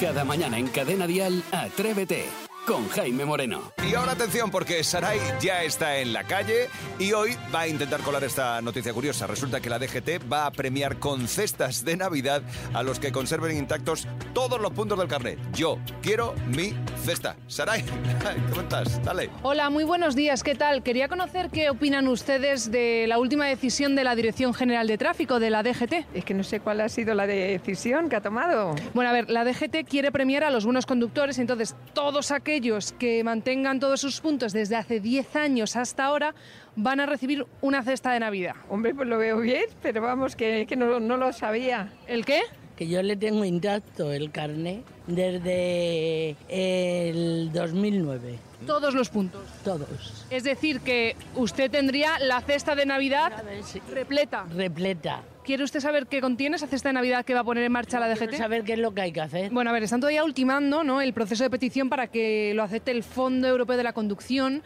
Cada 0.00 0.24
mañana 0.24 0.58
en 0.58 0.68
Cadena 0.68 1.06
Dial, 1.06 1.42
Atrévete 1.50 2.26
con 2.66 2.88
Jaime 2.88 3.24
Moreno. 3.24 3.72
Y 3.88 3.94
ahora 3.94 4.12
atención 4.12 4.50
porque 4.50 4.82
Sarai 4.82 5.20
ya 5.40 5.62
está 5.62 5.98
en 5.98 6.12
la 6.12 6.24
calle 6.24 6.68
y 6.98 7.12
hoy 7.12 7.36
va 7.54 7.60
a 7.60 7.68
intentar 7.68 8.00
colar 8.00 8.24
esta 8.24 8.60
noticia 8.60 8.92
curiosa. 8.92 9.28
Resulta 9.28 9.60
que 9.60 9.70
la 9.70 9.78
DGT 9.78 10.30
va 10.30 10.46
a 10.46 10.50
premiar 10.50 10.98
con 10.98 11.28
cestas 11.28 11.84
de 11.84 11.96
Navidad 11.96 12.42
a 12.74 12.82
los 12.82 12.98
que 12.98 13.12
conserven 13.12 13.56
intactos 13.56 14.08
todos 14.34 14.60
los 14.60 14.72
puntos 14.72 14.98
del 14.98 15.06
carnet. 15.06 15.38
Yo 15.54 15.78
quiero 16.02 16.34
mi 16.48 16.74
cesta. 17.04 17.36
Sarai, 17.46 17.84
¿cómo 18.50 18.62
estás? 18.62 19.02
Dale. 19.04 19.30
Hola, 19.42 19.70
muy 19.70 19.84
buenos 19.84 20.16
días. 20.16 20.42
¿Qué 20.42 20.56
tal? 20.56 20.82
Quería 20.82 21.06
conocer 21.06 21.50
qué 21.50 21.70
opinan 21.70 22.08
ustedes 22.08 22.72
de 22.72 23.06
la 23.06 23.20
última 23.20 23.46
decisión 23.46 23.94
de 23.94 24.02
la 24.02 24.16
Dirección 24.16 24.52
General 24.52 24.88
de 24.88 24.98
Tráfico, 24.98 25.38
de 25.38 25.50
la 25.50 25.62
DGT. 25.62 26.06
Es 26.14 26.24
que 26.24 26.34
no 26.34 26.42
sé 26.42 26.58
cuál 26.58 26.80
ha 26.80 26.88
sido 26.88 27.14
la 27.14 27.28
decisión 27.28 28.08
que 28.08 28.16
ha 28.16 28.20
tomado. 28.20 28.74
Bueno, 28.92 29.10
a 29.10 29.12
ver, 29.12 29.30
la 29.30 29.44
DGT 29.44 29.88
quiere 29.88 30.10
premiar 30.10 30.42
a 30.42 30.50
los 30.50 30.64
buenos 30.64 30.84
conductores, 30.84 31.38
entonces 31.38 31.76
todos 31.92 32.32
aquellos 32.32 32.55
que 32.98 33.22
mantengan 33.22 33.80
todos 33.80 34.00
sus 34.00 34.20
puntos 34.20 34.54
desde 34.54 34.76
hace 34.76 34.98
10 34.98 35.36
años 35.36 35.76
hasta 35.76 36.04
ahora 36.04 36.34
van 36.74 37.00
a 37.00 37.06
recibir 37.06 37.46
una 37.60 37.82
cesta 37.82 38.12
de 38.12 38.20
Navidad. 38.20 38.54
Hombre, 38.70 38.94
pues 38.94 39.06
lo 39.08 39.18
veo 39.18 39.40
bien, 39.40 39.66
pero 39.82 40.00
vamos, 40.00 40.36
que, 40.36 40.64
que 40.66 40.74
no, 40.74 40.98
no 40.98 41.16
lo 41.18 41.32
sabía. 41.34 41.92
¿El 42.06 42.24
qué? 42.24 42.40
Que 42.76 42.86
yo 42.86 43.02
le 43.02 43.16
tengo 43.16 43.44
intacto 43.44 44.12
el 44.12 44.30
carnet 44.30 44.84
desde 45.06 46.36
el 46.48 47.50
2009. 47.52 48.38
Todos 48.66 48.94
los 48.94 49.08
puntos. 49.08 49.42
Todos. 49.64 50.26
Es 50.30 50.44
decir, 50.44 50.80
que 50.80 51.16
usted 51.34 51.70
tendría 51.70 52.18
la 52.18 52.40
cesta 52.40 52.74
de 52.74 52.86
Navidad 52.86 53.32
repleta. 53.92 54.44
Repleta. 54.54 55.22
¿Quiere 55.44 55.62
usted 55.62 55.78
saber 55.78 56.08
qué 56.08 56.20
contiene 56.20 56.56
esa 56.56 56.66
cesta 56.66 56.88
de 56.88 56.94
Navidad 56.94 57.24
que 57.24 57.32
va 57.32 57.40
a 57.40 57.44
poner 57.44 57.62
en 57.62 57.70
marcha 57.70 58.00
la 58.00 58.08
DGT? 58.08 58.34
saber 58.34 58.64
qué 58.64 58.72
es 58.72 58.80
lo 58.80 58.92
que 58.92 59.02
hay 59.02 59.12
que 59.12 59.20
hacer. 59.20 59.52
Bueno, 59.52 59.70
a 59.70 59.72
ver, 59.72 59.84
están 59.84 60.00
todavía 60.00 60.24
ultimando 60.24 60.82
¿no? 60.82 61.00
el 61.00 61.12
proceso 61.12 61.44
de 61.44 61.50
petición 61.50 61.88
para 61.88 62.08
que 62.08 62.52
lo 62.54 62.64
acepte 62.64 62.90
el 62.90 63.04
Fondo 63.04 63.46
Europeo 63.46 63.76
de 63.76 63.84
la 63.84 63.92
Conducción 63.92 64.64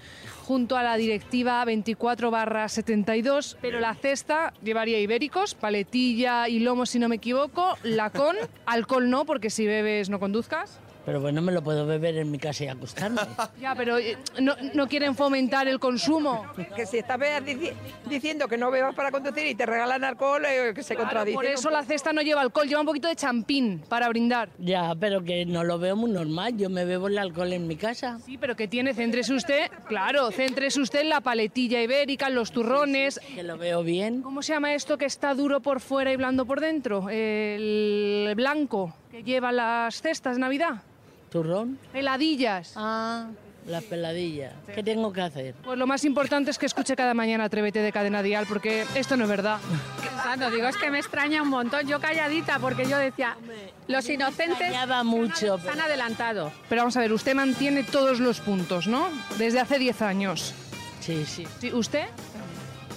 junto 0.51 0.77
a 0.77 0.83
la 0.83 0.97
Directiva 0.97 1.65
24-72, 1.65 3.57
pero 3.61 3.79
la 3.79 3.95
cesta 3.95 4.53
llevaría 4.65 4.99
ibéricos, 4.99 5.55
paletilla 5.55 6.49
y 6.49 6.59
lomo 6.59 6.87
si 6.87 6.99
no 6.99 7.09
me 7.09 7.15
equivoco, 7.15 7.79
lacón, 7.85 8.35
alcohol 8.67 9.09
no, 9.09 9.25
porque 9.25 9.49
si 9.49 9.65
bebes 9.65 10.11
no 10.11 10.19
conduzcas. 10.19 10.81
Pero 11.07 11.21
bueno, 11.21 11.41
me 11.43 11.51
lo 11.53 11.63
puedo 11.63 11.87
beber 11.87 12.17
en 12.19 12.31
mi 12.31 12.39
casa 12.39 12.65
y 12.65 12.69
acostarme. 12.69 13.21
Ya, 13.61 13.75
pero 13.75 13.99
eh, 13.99 14.17
no, 14.41 14.55
no 14.75 14.87
quieren 14.89 15.15
fomentar 15.15 15.67
el 15.69 15.79
consumo. 15.79 16.45
Que 16.77 16.87
si 16.87 16.99
estás 16.99 17.19
dici- 17.19 17.73
diciendo 18.09 18.47
que 18.49 18.57
no 18.57 18.71
bebas 18.71 18.95
para 18.95 19.11
conducir 19.11 19.47
y 19.47 19.55
te 19.55 19.67
regalan 19.67 20.05
alcohol, 20.05 20.45
eh, 20.47 20.73
que 20.75 20.83
se 20.83 20.95
Claro, 20.95 21.09
contradice. 21.09 21.35
por 21.35 21.45
eso 21.47 21.71
la 21.71 21.83
cesta 21.85 22.13
no 22.13 22.23
lleva 22.23 22.41
alcohol, 22.43 22.67
lleva 22.69 22.81
un 22.81 22.87
poquito 22.87 23.09
de 23.09 23.17
champín 23.17 23.83
para 23.89 24.09
brindar. 24.09 24.51
ya, 24.59 24.95
pero 24.99 25.23
que 25.25 25.45
no 25.47 25.65
lo 25.65 25.79
veo 25.79 25.97
muy 25.97 26.11
normal. 26.11 26.57
Yo 26.57 26.71
me 26.71 26.85
bebo 26.85 27.09
el 27.09 27.19
alcohol 27.19 27.53
en 27.53 27.67
mi 27.67 27.77
casa. 27.77 28.19
Sí, 28.25 28.39
pero 28.39 28.55
que 28.57 28.69
tiene, 28.69 28.95
céntrese 28.95 29.33
usted, 29.35 29.71
claro, 29.89 30.31
céntrese 30.31 30.81
usted 30.81 31.01
en 31.01 31.09
la 31.09 31.21
paletilla 31.21 31.83
ibérica, 31.83 32.29
en 32.29 32.35
los 32.35 32.53
turrones. 32.53 33.21
Que 33.35 33.43
lo 33.43 33.57
veo 33.59 33.83
bien. 33.83 34.23
¿Cómo 34.23 34.43
se 34.43 34.53
llama 34.53 34.75
esto 34.75 34.97
que 34.99 35.07
está 35.07 35.35
duro 35.35 35.61
por 35.61 35.81
fuera 35.81 36.13
y 36.13 36.17
blando 36.17 36.47
por 36.47 36.61
dentro? 36.61 37.09
El 37.11 38.33
blanco 38.37 38.95
que 39.11 39.23
lleva 39.23 39.51
las 39.53 40.01
cestas 40.03 40.37
de 40.37 40.41
Navidad. 40.41 40.83
¿Turrón? 41.31 41.79
Peladillas. 41.93 42.73
Ah, 42.77 43.29
la 43.66 43.81
peladilla. 43.81 44.53
¿Qué 44.75 44.83
tengo 44.83 45.12
que 45.12 45.21
hacer? 45.21 45.55
Pues 45.62 45.79
lo 45.79 45.87
más 45.87 46.05
importante 46.05 46.51
es 46.51 46.59
que 46.59 46.66
escuche 46.66 46.97
cada 46.97 47.14
mañana 47.14 47.45
Atrévete 47.45 47.81
de 47.81 47.93
Cadena 47.93 48.23
Dial, 48.23 48.47
porque 48.49 48.85
esto 48.95 49.16
no 49.16 49.25
es 49.25 49.31
verdad. 49.31 49.59
Pensando, 50.03 50.51
digo, 50.51 50.66
es 50.66 50.77
que 50.77 50.90
me 50.90 50.99
extraña 50.99 51.43
un 51.43 51.49
montón. 51.49 51.87
Yo 51.87 52.01
calladita, 52.01 52.59
porque 52.59 52.87
yo 52.88 52.99
decía, 52.99 53.37
los 53.87 54.09
inocentes 54.09 54.61
extrañaba 54.61 55.05
mucho. 55.05 55.59
se 55.59 55.71
han 55.71 55.81
adelantado. 55.81 56.53
Pero 56.69 56.83
vamos 56.83 56.97
a 56.97 57.01
ver, 57.01 57.12
usted 57.12 57.35
mantiene 57.35 57.85
todos 57.85 58.19
los 58.19 58.40
puntos, 58.40 58.87
¿no? 58.87 59.09
Desde 59.38 59.61
hace 59.61 59.79
10 59.79 60.03
años. 60.03 60.55
Sí, 61.01 61.25
sí. 61.25 61.47
¿Sí? 61.61 61.73
¿Usted? 61.73 62.07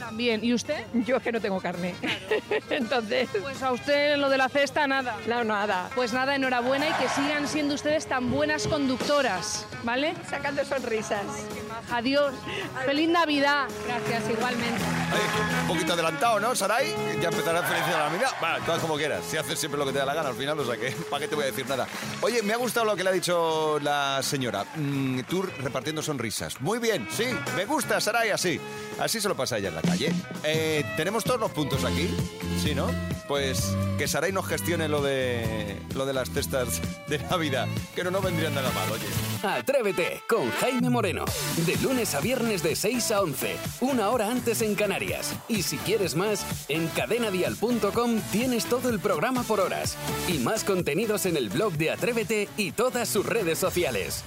También. 0.05 0.43
¿Y 0.43 0.53
usted? 0.53 0.85
Yo 1.05 1.17
es 1.17 1.23
que 1.23 1.31
no 1.31 1.41
tengo 1.41 1.59
carne. 1.61 1.95
Entonces. 2.69 3.29
Pues 3.41 3.61
a 3.61 3.71
usted 3.71 4.17
lo 4.17 4.29
de 4.29 4.37
la 4.37 4.49
cesta, 4.49 4.87
nada. 4.87 5.15
No, 5.27 5.43
nada. 5.43 5.89
Pues 5.95 6.13
nada, 6.13 6.35
enhorabuena 6.35 6.89
y 6.89 6.93
que 6.93 7.09
sigan 7.09 7.47
siendo 7.47 7.75
ustedes 7.75 8.05
tan 8.07 8.31
buenas 8.31 8.67
conductoras, 8.67 9.65
¿vale? 9.83 10.13
Sacando 10.29 10.63
sonrisas. 10.65 11.25
Adiós. 11.91 12.33
Feliz 12.85 13.09
Navidad. 13.09 13.67
Gracias, 13.87 14.29
igualmente. 14.29 15.02
Ay, 15.13 15.61
un 15.61 15.67
poquito 15.67 15.93
adelantado, 15.93 16.39
¿no, 16.39 16.55
Sarai? 16.55 16.93
Ya 17.21 17.29
empezará 17.29 17.59
el 17.59 17.65
feliz 17.65 17.85
de 17.85 17.91
la 17.91 18.09
Navidad. 18.09 18.31
Bueno, 18.39 18.55
todo 18.65 18.79
como 18.79 18.95
quieras. 18.97 19.23
Si 19.29 19.37
haces 19.37 19.59
siempre 19.59 19.77
lo 19.79 19.85
que 19.85 19.91
te 19.91 19.99
da 19.99 20.05
la 20.05 20.13
gana 20.13 20.29
al 20.29 20.35
final, 20.35 20.59
o 20.59 20.65
sea 20.65 20.77
que, 20.77 20.91
¿para 21.09 21.21
qué 21.21 21.27
te 21.27 21.35
voy 21.35 21.43
a 21.43 21.47
decir 21.47 21.67
nada? 21.67 21.87
Oye, 22.21 22.41
me 22.41 22.53
ha 22.53 22.57
gustado 22.57 22.85
lo 22.85 22.95
que 22.95 23.03
le 23.03 23.09
ha 23.09 23.13
dicho 23.13 23.79
la 23.81 24.21
señora. 24.23 24.65
Mm, 24.75 25.21
tú 25.21 25.43
repartiendo 25.43 26.01
sonrisas. 26.01 26.59
Muy 26.61 26.79
bien, 26.79 27.07
sí, 27.11 27.25
me 27.55 27.65
gusta, 27.65 28.01
Sarai, 28.01 28.31
así. 28.31 28.59
Así 28.99 29.21
se 29.21 29.27
lo 29.27 29.35
pasa 29.35 29.57
ella 29.57 29.69
en 29.69 29.75
la 29.75 29.81
calle. 29.81 30.11
Eh, 30.43 30.83
¿Tenemos 30.97 31.23
todos 31.23 31.39
los 31.39 31.51
puntos 31.51 31.83
aquí? 31.83 32.09
Sí, 32.61 32.75
¿no? 32.75 32.87
Pues 33.27 33.75
que 33.97 34.07
Sarai 34.07 34.31
nos 34.31 34.45
gestione 34.47 34.87
lo 34.87 35.01
de, 35.01 35.79
lo 35.95 36.05
de 36.05 36.13
las 36.13 36.29
cestas 36.29 36.81
de 37.07 37.19
Navidad, 37.19 37.67
que 37.95 38.03
no 38.03 38.11
nos 38.11 38.23
vendrían 38.23 38.53
nada 38.53 38.69
mal, 38.71 38.91
oye. 38.91 39.05
Atrévete 39.43 40.23
con 40.27 40.51
Jaime 40.51 40.89
Moreno. 40.89 41.25
De 41.65 41.75
lunes 41.77 42.13
a 42.15 42.19
viernes 42.19 42.63
de 42.63 42.75
6 42.75 43.11
a 43.11 43.21
11, 43.21 43.57
una 43.81 44.09
hora 44.09 44.29
antes 44.29 44.61
en 44.61 44.75
Canarias. 44.75 45.02
Y 45.47 45.63
si 45.63 45.77
quieres 45.77 46.15
más, 46.15 46.45
en 46.69 46.87
cadenadial.com 46.87 48.19
tienes 48.31 48.65
todo 48.65 48.89
el 48.89 48.99
programa 48.99 49.43
por 49.43 49.59
horas. 49.59 49.97
Y 50.27 50.39
más 50.39 50.63
contenidos 50.63 51.25
en 51.25 51.37
el 51.37 51.49
blog 51.49 51.73
de 51.73 51.91
Atrévete 51.91 52.47
y 52.57 52.71
todas 52.71 53.09
sus 53.09 53.25
redes 53.25 53.57
sociales. 53.57 54.23